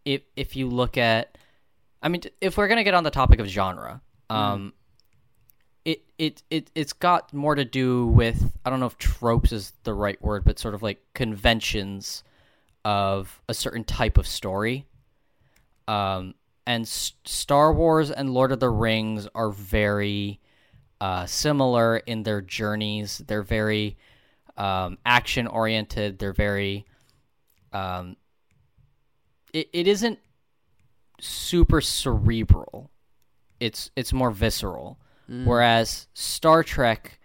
if 0.06 0.22
if 0.36 0.56
you 0.56 0.68
look 0.68 0.96
at, 0.96 1.36
I 2.02 2.08
mean, 2.08 2.22
if 2.40 2.56
we're 2.56 2.68
gonna 2.68 2.82
get 2.82 2.94
on 2.94 3.04
the 3.04 3.10
topic 3.10 3.40
of 3.40 3.46
genre, 3.46 4.00
um, 4.30 4.72
it 5.84 6.02
it 6.16 6.42
it 6.48 6.70
it's 6.74 6.94
got 6.94 7.34
more 7.34 7.56
to 7.56 7.66
do 7.66 8.06
with 8.06 8.56
I 8.64 8.70
don't 8.70 8.80
know 8.80 8.86
if 8.86 8.96
tropes 8.96 9.52
is 9.52 9.74
the 9.82 9.92
right 9.92 10.22
word, 10.22 10.46
but 10.46 10.58
sort 10.58 10.72
of 10.72 10.82
like 10.82 11.02
conventions 11.12 12.24
of 12.86 13.42
a 13.50 13.52
certain 13.52 13.84
type 13.84 14.16
of 14.16 14.26
story. 14.26 14.86
Um, 15.90 16.34
and 16.66 16.82
S- 16.82 17.14
Star 17.24 17.72
Wars 17.72 18.10
and 18.12 18.32
Lord 18.32 18.52
of 18.52 18.60
the 18.60 18.70
Rings 18.70 19.26
are 19.34 19.50
very 19.50 20.40
uh, 21.00 21.26
similar 21.26 21.96
in 21.96 22.22
their 22.22 22.40
journeys. 22.40 23.18
They're 23.26 23.42
very 23.42 23.96
um, 24.56 24.98
action 25.04 25.46
oriented. 25.48 26.18
They're 26.18 26.32
very. 26.32 26.86
Um, 27.72 28.16
it, 29.52 29.68
it 29.72 29.88
isn't 29.88 30.20
super 31.20 31.80
cerebral. 31.80 32.90
It's 33.58 33.90
it's 33.96 34.12
more 34.12 34.30
visceral. 34.30 34.98
Whereas 35.44 36.08
Star 36.12 36.62
Trek, 36.62 37.18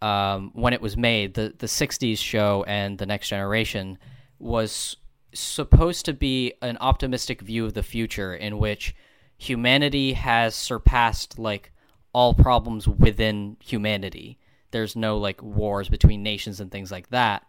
um, 0.00 0.50
when 0.54 0.72
it 0.72 0.80
was 0.80 0.96
made, 0.96 1.34
the 1.34 1.54
the 1.58 1.66
'60s 1.66 2.18
show 2.18 2.64
and 2.66 2.98
the 2.98 3.06
Next 3.06 3.28
Generation 3.28 3.98
was 4.38 4.96
supposed 5.34 6.04
to 6.06 6.12
be 6.12 6.54
an 6.62 6.78
optimistic 6.80 7.40
view 7.40 7.64
of 7.64 7.74
the 7.74 7.82
future 7.82 8.34
in 8.34 8.58
which 8.58 8.94
humanity 9.36 10.12
has 10.14 10.54
surpassed 10.54 11.38
like 11.38 11.72
all 12.12 12.34
problems 12.34 12.86
within 12.86 13.56
humanity. 13.60 14.38
There's 14.70 14.96
no 14.96 15.18
like 15.18 15.42
wars 15.42 15.88
between 15.88 16.22
nations 16.22 16.60
and 16.60 16.70
things 16.70 16.90
like 16.90 17.08
that. 17.10 17.46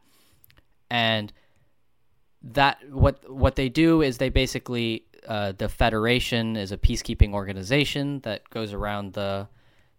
And 0.89 1.31
that 2.41 2.77
what 2.91 3.29
what 3.29 3.55
they 3.55 3.69
do 3.69 4.01
is 4.01 4.17
they 4.17 4.29
basically 4.29 5.05
uh, 5.27 5.53
the 5.57 5.69
Federation 5.69 6.55
is 6.55 6.71
a 6.71 6.77
peacekeeping 6.77 7.33
organization 7.33 8.19
that 8.21 8.49
goes 8.49 8.73
around 8.73 9.13
the 9.13 9.47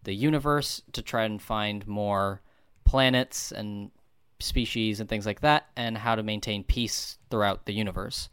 the 0.05 0.15
universe 0.15 0.83
to 0.93 1.03
try 1.03 1.25
and 1.25 1.43
find 1.43 1.87
more 1.87 2.41
planets 2.85 3.51
and 3.51 3.91
species 4.39 5.01
and 5.01 5.09
things 5.09 5.27
like 5.27 5.41
that, 5.41 5.69
and 5.77 5.99
how 5.99 6.15
to 6.15 6.23
maintain 6.23 6.65
peace 6.65 7.19
throughout 7.31 7.67
the 7.67 7.73
universe. 7.73 8.29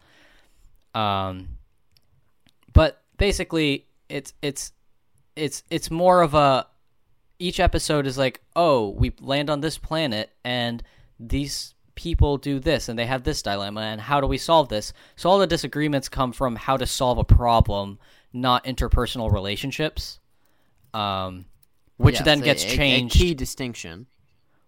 Um, 0.93 1.49
but 2.73 3.01
basically, 3.17 3.85
it's 4.09 4.33
it's 4.41 4.73
it's 5.35 5.63
it's 5.69 5.89
more 5.89 6.21
of 6.21 6.33
a 6.33 6.67
each 7.39 7.59
episode 7.59 8.05
is 8.07 8.17
like, 8.17 8.41
oh, 8.55 8.89
we 8.89 9.13
land 9.19 9.49
on 9.49 9.61
this 9.61 9.77
planet 9.77 10.31
and 10.43 10.81
these 11.19 11.73
people 11.95 12.37
do 12.37 12.59
this 12.59 12.89
and 12.89 12.97
they 12.97 13.05
have 13.05 13.23
this 13.23 13.41
dilemma 13.41 13.81
and 13.81 14.01
how 14.01 14.21
do 14.21 14.27
we 14.27 14.37
solve 14.37 14.69
this? 14.69 14.93
So 15.15 15.29
all 15.29 15.39
the 15.39 15.47
disagreements 15.47 16.09
come 16.09 16.31
from 16.31 16.55
how 16.55 16.77
to 16.77 16.85
solve 16.85 17.17
a 17.17 17.23
problem, 17.23 17.99
not 18.31 18.63
interpersonal 18.65 19.31
relationships. 19.31 20.19
Um, 20.93 21.45
which 21.97 22.15
Yes, 22.15 22.25
then 22.25 22.41
a- 22.41 22.45
gets 22.45 22.63
a- 22.63 22.67
a 22.67 22.75
changed 22.75 23.15
key 23.15 23.33
distinction. 23.33 24.07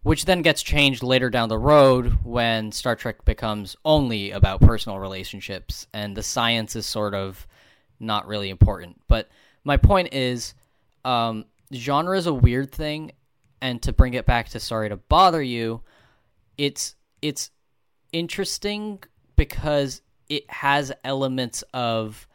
Which 0.05 0.25
then 0.25 0.43
gets 0.43 0.61
changed 0.61 1.01
later 1.01 1.31
down 1.31 1.49
the 1.49 1.57
road 1.57 2.19
when 2.23 2.71
Star 2.71 2.95
Trek 2.95 3.25
becomes 3.25 3.75
only 3.83 4.29
about 4.29 4.61
personal 4.61 4.99
relationships 4.99 5.87
and 5.95 6.15
the 6.15 6.21
science 6.21 6.75
is 6.75 6.85
sort 6.85 7.15
of 7.15 7.47
not 7.99 8.27
really 8.27 8.51
important. 8.51 9.01
But 9.07 9.29
my 9.63 9.77
point 9.77 10.13
is, 10.13 10.53
um, 11.03 11.45
genre 11.73 12.15
is 12.15 12.27
a 12.27 12.33
weird 12.35 12.71
thing, 12.71 13.13
and 13.61 13.81
to 13.81 13.91
bring 13.91 14.13
it 14.13 14.27
back 14.27 14.49
to 14.49 14.59
Sorry 14.59 14.89
to 14.89 14.95
Bother 14.95 15.41
You, 15.41 15.81
it's 16.55 16.95
it's 17.23 17.49
interesting 18.13 19.01
because 19.35 20.03
it 20.29 20.47
has 20.51 20.91
elements 21.03 21.63
of 21.73 22.27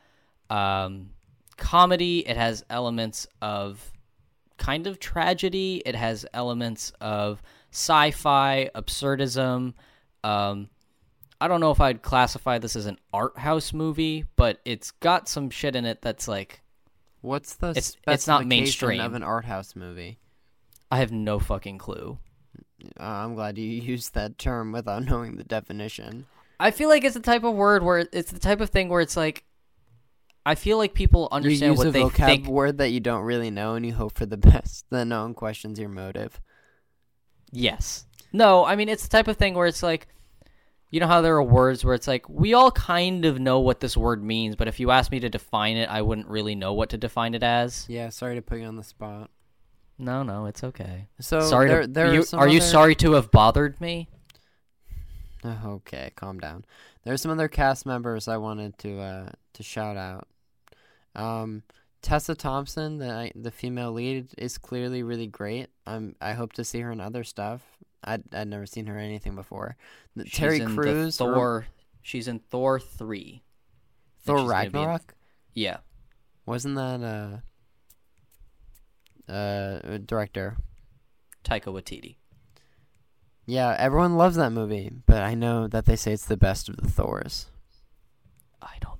um, 0.50 1.10
comedy. 1.56 2.26
It 2.26 2.36
has 2.36 2.64
elements 2.68 3.28
of 3.40 3.92
kind 4.58 4.88
of 4.88 4.98
tragedy. 4.98 5.82
It 5.86 5.94
has 5.94 6.26
elements 6.34 6.92
of 7.00 7.40
sci-fi, 7.70 8.70
absurdism. 8.74 9.74
Um, 10.24 10.68
I 11.40 11.48
don't 11.48 11.60
know 11.60 11.70
if 11.70 11.80
I'd 11.80 12.02
classify 12.02 12.58
this 12.58 12.76
as 12.76 12.86
an 12.86 12.98
art 13.12 13.38
house 13.38 13.72
movie, 13.72 14.26
but 14.36 14.60
it's 14.64 14.90
got 14.90 15.28
some 15.28 15.48
shit 15.50 15.74
in 15.76 15.84
it 15.84 16.02
that's 16.02 16.28
like 16.28 16.60
What's 17.22 17.54
the 17.56 17.70
It's- 17.70 17.96
it's 18.06 18.26
not 18.26 18.46
mainstream. 18.46 18.98
of 19.00 19.12
an 19.12 19.22
art 19.22 19.44
house 19.44 19.76
movie? 19.76 20.18
I 20.90 20.96
have 20.98 21.12
no 21.12 21.38
fucking 21.38 21.76
clue. 21.76 22.16
Uh, 22.98 23.02
I'm 23.04 23.34
glad 23.34 23.58
you 23.58 23.64
used 23.82 24.14
that 24.14 24.38
term 24.38 24.72
without 24.72 25.04
knowing 25.04 25.36
the 25.36 25.44
definition. 25.44 26.24
I 26.58 26.70
feel 26.70 26.88
like 26.88 27.04
it's 27.04 27.14
the 27.14 27.20
type 27.20 27.44
of 27.44 27.54
word 27.54 27.82
where 27.82 28.06
it's 28.12 28.32
the 28.32 28.38
type 28.38 28.60
of 28.62 28.70
thing 28.70 28.88
where 28.88 29.02
it's 29.02 29.16
like 29.18 29.44
I 30.46 30.54
feel 30.54 30.78
like 30.78 30.94
people 30.94 31.28
you 31.30 31.36
understand 31.36 31.72
use 31.72 31.78
what 31.78 31.86
a 31.88 31.90
they 31.90 32.02
vocab 32.04 32.24
think. 32.26 32.46
word 32.46 32.78
that 32.78 32.88
you 32.88 33.00
don't 33.00 33.22
really 33.24 33.50
know, 33.50 33.74
and 33.74 33.84
you 33.84 33.92
hope 33.92 34.16
for 34.16 34.24
the 34.24 34.36
best. 34.38 34.86
Then 34.88 35.10
no 35.10 35.22
one 35.22 35.34
questions 35.34 35.78
your 35.78 35.90
motive. 35.90 36.40
Yes. 37.52 38.04
No, 38.32 38.64
I 38.64 38.76
mean 38.76 38.88
it's 38.88 39.02
the 39.02 39.08
type 39.08 39.28
of 39.28 39.36
thing 39.36 39.54
where 39.54 39.66
it's 39.66 39.82
like 39.82 40.06
you 40.90 40.98
know 40.98 41.06
how 41.06 41.20
there 41.20 41.36
are 41.36 41.42
words 41.42 41.84
where 41.84 41.94
it's 41.94 42.08
like 42.08 42.28
we 42.28 42.52
all 42.54 42.70
kind 42.72 43.24
of 43.24 43.38
know 43.38 43.60
what 43.60 43.80
this 43.80 43.96
word 43.96 44.22
means, 44.22 44.56
but 44.56 44.68
if 44.68 44.80
you 44.80 44.90
asked 44.90 45.10
me 45.10 45.20
to 45.20 45.28
define 45.28 45.76
it, 45.76 45.88
I 45.88 46.02
wouldn't 46.02 46.28
really 46.28 46.54
know 46.54 46.72
what 46.72 46.90
to 46.90 46.98
define 46.98 47.34
it 47.34 47.42
as. 47.42 47.86
Yeah, 47.88 48.08
sorry 48.08 48.34
to 48.34 48.42
put 48.42 48.58
you 48.58 48.66
on 48.66 48.76
the 48.76 48.82
spot. 48.82 49.30
No, 49.98 50.22
no, 50.22 50.46
it's 50.46 50.64
okay. 50.64 51.08
So 51.20 51.40
sorry 51.40 51.68
there, 51.68 51.82
to, 51.82 51.86
there 51.86 52.14
you, 52.14 52.20
are, 52.20 52.24
some 52.24 52.40
are 52.40 52.48
you 52.48 52.60
sorry 52.60 52.94
to 52.96 53.12
have 53.12 53.30
bothered 53.30 53.80
me? 53.80 54.08
Okay, 55.42 56.12
calm 56.16 56.38
down. 56.38 56.66
There's 57.02 57.22
some 57.22 57.30
other 57.30 57.48
cast 57.48 57.86
members 57.86 58.28
I 58.28 58.36
wanted 58.36 58.76
to 58.80 59.00
uh, 59.00 59.30
to 59.54 59.62
shout 59.62 59.96
out. 59.96 60.28
Um, 61.14 61.62
Tessa 62.02 62.34
Thompson, 62.34 62.98
the 62.98 63.30
the 63.34 63.50
female 63.50 63.92
lead, 63.92 64.28
is 64.38 64.56
clearly 64.58 65.02
really 65.02 65.26
great. 65.26 65.68
I'm 65.86 66.16
I 66.20 66.32
hope 66.32 66.52
to 66.54 66.64
see 66.64 66.80
her 66.80 66.90
in 66.92 67.00
other 67.00 67.24
stuff. 67.24 67.60
I'd 68.02 68.22
I'd 68.34 68.48
never 68.48 68.64
seen 68.66 68.86
her 68.86 68.98
in 68.98 69.04
anything 69.04 69.34
before. 69.34 69.76
The- 70.16 70.24
Terry 70.24 70.60
Crews, 70.60 71.20
or 71.20 71.34
Thor. 71.34 71.66
She's 72.02 72.26
in 72.28 72.38
Thor 72.38 72.80
three. 72.80 73.42
Thor 74.24 74.38
she's 74.38 74.42
in- 74.44 74.48
Ragnarok. 74.48 75.14
Yeah, 75.52 75.78
Wasn't 76.46 76.76
that 76.76 77.42
uh 79.28 79.32
uh 79.32 79.98
director? 80.06 80.56
Taika 81.44 81.66
Waititi. 81.66 82.16
Yeah, 83.46 83.74
everyone 83.78 84.16
loves 84.16 84.36
that 84.36 84.50
movie, 84.52 84.90
but 85.06 85.22
I 85.22 85.34
know 85.34 85.66
that 85.68 85.86
they 85.86 85.96
say 85.96 86.12
it's 86.12 86.26
the 86.26 86.36
best 86.36 86.68
of 86.68 86.76
the 86.76 86.88
Thors. 86.88 87.46
I 88.62 88.76
don't 88.80 88.90
think 88.90 88.98
it 88.98 88.99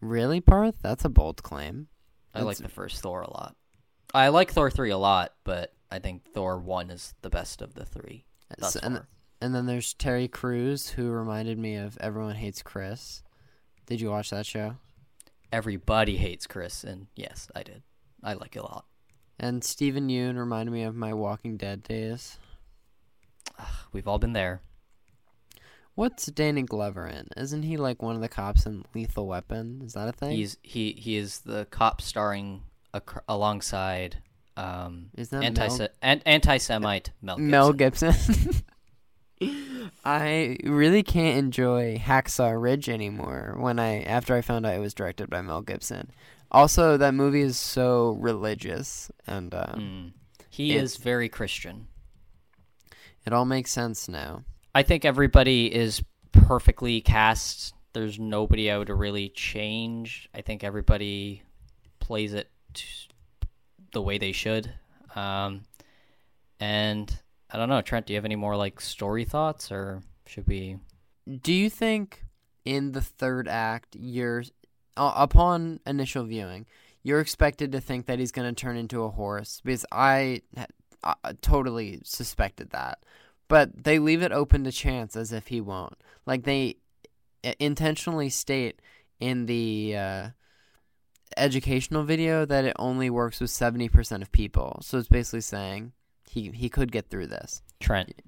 Really, 0.00 0.40
Parth? 0.40 0.76
That's 0.82 1.04
a 1.04 1.08
bold 1.08 1.42
claim. 1.42 1.88
I 2.34 2.42
like 2.42 2.58
the 2.58 2.68
first 2.68 3.02
Thor 3.02 3.22
a 3.22 3.30
lot. 3.30 3.56
I 4.14 4.28
like 4.28 4.52
Thor 4.52 4.70
three 4.70 4.90
a 4.90 4.98
lot, 4.98 5.34
but 5.44 5.72
I 5.90 5.98
think 5.98 6.24
Thor 6.32 6.58
one 6.58 6.90
is 6.90 7.14
the 7.22 7.30
best 7.30 7.60
of 7.62 7.74
the 7.74 7.84
three. 7.84 8.24
And, 8.82 9.06
and 9.40 9.54
then 9.54 9.66
there's 9.66 9.94
Terry 9.94 10.28
Crews, 10.28 10.90
who 10.90 11.10
reminded 11.10 11.58
me 11.58 11.76
of 11.76 11.96
Everyone 12.00 12.36
Hates 12.36 12.62
Chris. 12.62 13.22
Did 13.86 14.00
you 14.00 14.10
watch 14.10 14.30
that 14.30 14.46
show? 14.46 14.76
Everybody 15.52 16.16
hates 16.16 16.46
Chris, 16.46 16.84
and 16.84 17.08
yes, 17.16 17.48
I 17.54 17.62
did. 17.62 17.82
I 18.22 18.34
like 18.34 18.54
it 18.56 18.60
a 18.60 18.62
lot. 18.62 18.84
And 19.38 19.64
Steven 19.64 20.08
Yeun 20.08 20.36
reminded 20.36 20.70
me 20.72 20.82
of 20.82 20.94
my 20.94 21.12
Walking 21.12 21.56
Dead 21.56 21.82
days. 21.82 22.38
We've 23.92 24.06
all 24.06 24.18
been 24.18 24.32
there. 24.32 24.62
What's 25.94 26.26
Danny 26.26 26.62
Glover 26.62 27.06
in? 27.06 27.28
Isn't 27.36 27.62
he 27.64 27.76
like 27.76 28.00
one 28.02 28.14
of 28.14 28.20
the 28.22 28.28
cops 28.28 28.64
in 28.66 28.84
Lethal 28.94 29.26
Weapon? 29.26 29.82
Is 29.84 29.92
that 29.94 30.08
a 30.08 30.12
thing? 30.12 30.32
He's 30.32 30.56
he 30.62 30.92
he 30.92 31.16
is 31.16 31.40
the 31.40 31.66
cop 31.70 32.00
starring 32.00 32.62
ac- 32.94 33.20
alongside 33.28 34.18
um 34.56 35.10
Is 35.16 35.28
that 35.30 35.42
anti 35.44 35.68
Mel, 35.68 35.88
an- 36.02 36.22
anti-Semite 36.24 37.10
Mel 37.20 37.36
Gibson. 37.36 37.50
Mel 37.50 37.72
Gibson? 37.72 38.14
I 40.04 40.56
really 40.64 41.02
can't 41.02 41.38
enjoy 41.38 41.96
Hacksaw 41.98 42.60
Ridge 42.60 42.88
anymore. 42.88 43.56
When 43.58 43.78
I 43.78 44.02
after 44.02 44.34
I 44.34 44.40
found 44.42 44.66
out 44.66 44.74
it 44.74 44.80
was 44.80 44.94
directed 44.94 45.30
by 45.30 45.40
Mel 45.42 45.62
Gibson. 45.62 46.10
Also, 46.52 46.96
that 46.96 47.14
movie 47.14 47.42
is 47.42 47.56
so 47.56 48.16
religious, 48.20 49.10
and 49.26 49.54
um, 49.54 49.62
Mm. 49.78 50.12
He 50.48 50.74
is 50.74 50.96
very 50.96 51.28
Christian. 51.28 51.86
it 53.24 53.32
all 53.32 53.44
makes 53.44 53.70
sense 53.70 54.08
now. 54.08 54.42
I 54.74 54.82
think 54.82 55.04
everybody 55.04 55.74
is 55.74 56.02
perfectly 56.32 57.00
cast. 57.00 57.74
There's 57.92 58.18
nobody 58.18 58.70
I 58.70 58.78
would 58.78 58.88
really 58.88 59.28
change. 59.30 60.28
I 60.34 60.42
think 60.42 60.62
everybody 60.62 61.42
plays 61.98 62.34
it 62.34 62.50
the 63.92 64.02
way 64.02 64.18
they 64.18 64.32
should. 64.32 64.72
Um, 65.16 65.62
and 66.60 67.12
I 67.50 67.56
don't 67.56 67.68
know, 67.68 67.82
Trent. 67.82 68.06
Do 68.06 68.12
you 68.12 68.16
have 68.16 68.24
any 68.24 68.36
more 68.36 68.56
like 68.56 68.80
story 68.80 69.24
thoughts, 69.24 69.72
or 69.72 70.02
should 70.26 70.46
we? 70.46 70.78
Do 71.42 71.52
you 71.52 71.68
think 71.68 72.24
in 72.64 72.92
the 72.92 73.00
third 73.00 73.48
act, 73.48 73.96
you're 73.98 74.44
uh, 74.96 75.12
upon 75.16 75.80
initial 75.86 76.24
viewing, 76.24 76.66
you're 77.02 77.20
expected 77.20 77.72
to 77.72 77.80
think 77.80 78.06
that 78.06 78.18
he's 78.18 78.32
going 78.32 78.54
to 78.54 78.60
turn 78.60 78.76
into 78.76 79.02
a 79.02 79.10
horse? 79.10 79.60
Because 79.64 79.84
I, 79.90 80.42
I 81.02 81.32
totally 81.40 82.00
suspected 82.04 82.70
that, 82.70 83.02
but 83.50 83.82
they 83.82 83.98
leave 83.98 84.22
it 84.22 84.30
open 84.30 84.62
to 84.62 84.70
chance 84.70 85.16
as 85.16 85.32
if 85.32 85.48
he 85.48 85.60
won't. 85.60 85.94
Like 86.24 86.44
they 86.44 86.76
intentionally 87.58 88.30
state 88.30 88.80
in 89.18 89.46
the 89.46 89.96
uh, 89.96 90.28
educational 91.36 92.04
video 92.04 92.46
that 92.46 92.64
it 92.64 92.76
only 92.78 93.10
works 93.10 93.40
with 93.40 93.50
seventy 93.50 93.88
percent 93.88 94.22
of 94.22 94.30
people. 94.30 94.78
So 94.82 94.98
it's 94.98 95.08
basically 95.08 95.40
saying 95.40 95.92
he 96.30 96.52
he 96.54 96.68
could 96.68 96.92
get 96.92 97.10
through 97.10 97.26
this. 97.26 97.60
Trent, 97.80 98.22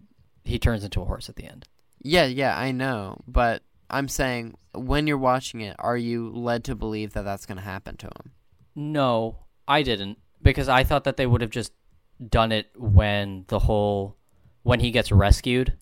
he 0.44 0.58
turns 0.58 0.82
into 0.82 1.00
a 1.00 1.04
horse 1.04 1.28
at 1.28 1.36
the 1.36 1.44
end. 1.44 1.68
Yeah, 2.02 2.24
yeah, 2.24 2.58
I 2.58 2.72
know, 2.72 3.20
but 3.28 3.62
I'm 3.88 4.08
saying 4.08 4.56
when 4.74 5.06
you're 5.06 5.18
watching 5.18 5.60
it, 5.60 5.76
are 5.78 5.96
you 5.96 6.30
led 6.30 6.64
to 6.64 6.74
believe 6.74 7.12
that 7.12 7.22
that's 7.22 7.46
going 7.46 7.58
to 7.58 7.62
happen 7.62 7.96
to 7.98 8.06
him? 8.06 8.32
No, 8.74 9.44
I 9.68 9.84
didn't 9.84 10.18
because 10.42 10.68
I 10.68 10.82
thought 10.82 11.04
that 11.04 11.16
they 11.16 11.26
would 11.26 11.42
have 11.42 11.50
just 11.50 11.72
done 12.28 12.50
it 12.50 12.70
when 12.76 13.44
the 13.46 13.60
whole 13.60 14.16
when 14.62 14.80
he 14.80 14.90
gets 14.90 15.10
rescued. 15.12 15.74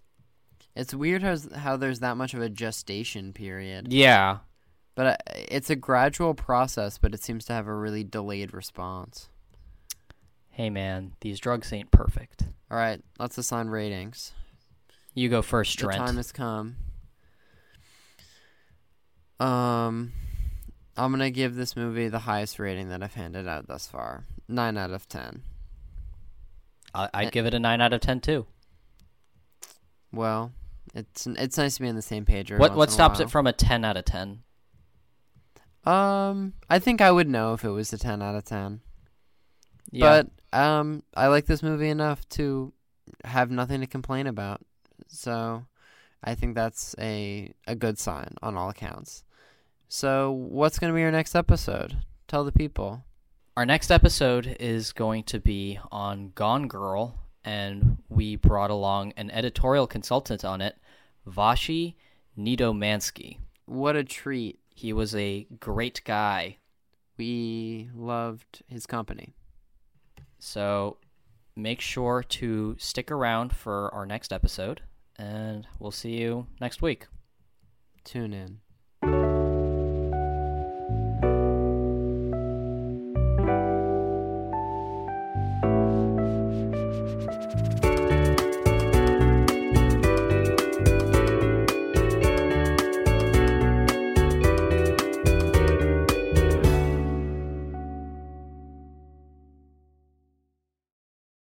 It's 0.77 0.95
weird 0.95 1.23
how 1.23 1.37
how 1.57 1.77
there's 1.77 2.01
that 2.01 2.17
much 2.17 2.33
of 2.35 2.41
a 2.41 2.49
gestation 2.49 3.33
period, 3.33 3.93
Yeah, 3.93 4.39
but 4.95 5.07
uh, 5.07 5.17
it's 5.37 5.69
a 5.71 5.77
gradual 5.77 6.35
process, 6.35 6.97
but 6.99 7.13
it 7.13 7.23
seems 7.23 7.45
to 7.47 7.53
have 7.53 7.67
a 7.67 7.75
really 7.75 8.05
delayed 8.05 8.55
response. 8.55 9.29
hey 10.51 10.71
man, 10.71 11.13
these 11.21 11.41
drugs 11.41 11.73
ain't 11.73 11.91
perfect. 11.91 12.45
All 12.71 12.77
right, 12.79 13.01
let's 13.19 13.37
assign 13.39 13.67
ratings. 13.69 14.33
You 15.15 15.29
go 15.29 15.43
first, 15.43 15.79
The 15.81 15.89
time 15.89 16.17
has 16.17 16.31
come. 16.33 16.77
Um, 19.41 20.13
I'm 20.97 21.11
gonna 21.11 21.31
give 21.31 21.55
this 21.57 21.75
movie 21.77 22.09
the 22.09 22.21
highest 22.21 22.59
rating 22.59 22.89
that 22.91 23.03
I've 23.03 23.15
handed 23.15 23.49
out 23.49 23.67
thus 23.67 23.87
far. 23.87 24.25
nine 24.49 24.77
out 24.77 24.91
of 24.91 25.09
ten. 25.09 25.43
I, 26.95 27.09
I'd 27.15 27.27
Uh, 27.29 27.31
give 27.31 27.47
it 27.47 27.55
a 27.55 27.59
nine 27.61 27.81
out 27.81 27.93
of 27.93 28.01
ten 28.01 28.21
too. 28.21 28.47
Well, 30.13 30.53
it's 30.95 31.27
it's 31.27 31.59
nice 31.59 31.77
to 31.77 31.83
be 31.83 31.89
on 31.89 31.95
the 31.95 32.03
same 32.03 32.25
page. 32.25 32.53
What 32.53 32.75
what 32.75 32.91
stops 32.91 33.21
it 33.21 33.31
from 33.31 33.47
a 33.47 33.53
ten 33.53 33.85
out 33.85 33.97
of 33.97 34.05
ten? 34.05 34.43
Um, 35.85 36.55
I 36.69 36.79
think 36.79 37.01
I 37.01 37.11
would 37.11 37.29
know 37.29 37.55
if 37.55 37.65
it 37.65 37.71
was 37.71 37.93
a 37.93 37.99
ten 37.99 38.21
out 38.23 38.35
of 38.35 38.45
ten. 38.45 38.81
Yeah. 39.91 40.23
But 40.53 40.59
um, 40.59 41.03
I 41.15 41.29
like 41.29 41.47
this 41.47 41.63
movie 41.63 41.89
enough 41.89 42.29
to 42.31 42.73
have 43.25 43.51
nothing 43.51 43.81
to 43.81 43.87
complain 43.87 44.27
about. 44.27 44.61
So, 45.09 45.65
I 46.23 46.35
think 46.35 46.55
that's 46.55 46.95
a 46.99 47.53
a 47.67 47.75
good 47.75 47.99
sign 47.99 48.35
on 48.43 48.57
all 48.57 48.69
accounts. 48.69 49.25
So, 49.89 50.31
what's 50.31 50.79
going 50.79 50.93
to 50.93 50.95
be 50.95 51.01
your 51.01 51.11
next 51.11 51.35
episode? 51.35 51.97
Tell 52.29 52.45
the 52.45 52.53
people. 52.53 53.05
Our 53.57 53.67
next 53.67 53.91
episode 53.91 54.57
is 54.61 54.93
going 54.93 55.25
to 55.25 55.41
be 55.41 55.79
on 55.91 56.31
Gone 56.35 56.69
Girl, 56.69 57.19
and 57.45 57.99
we 58.09 58.37
brought 58.37 58.71
along 58.71 59.13
an 59.17 59.31
editorial 59.31 59.87
consultant 59.87 60.45
on 60.45 60.61
it, 60.61 60.77
Vashi 61.27 61.95
Nedomansky. 62.39 63.39
What 63.67 63.97
a 63.97 64.05
treat. 64.05 64.59
He 64.75 64.93
was 64.93 65.15
a 65.15 65.47
great 65.59 66.03
guy. 66.05 66.59
We 67.17 67.91
loved 67.95 68.63
his 68.67 68.87
company. 68.87 69.35
So 70.39 70.97
make 71.55 71.81
sure 71.81 72.23
to 72.23 72.77
stick 72.79 73.11
around 73.11 73.53
for 73.53 73.93
our 73.95 74.07
next 74.07 74.33
episode, 74.33 74.81
and 75.17 75.67
we'll 75.79 75.91
see 75.91 76.19
you 76.19 76.47
next 76.61 76.81
week. 76.81 77.07
Tune 78.05 78.33
in. 78.33 78.61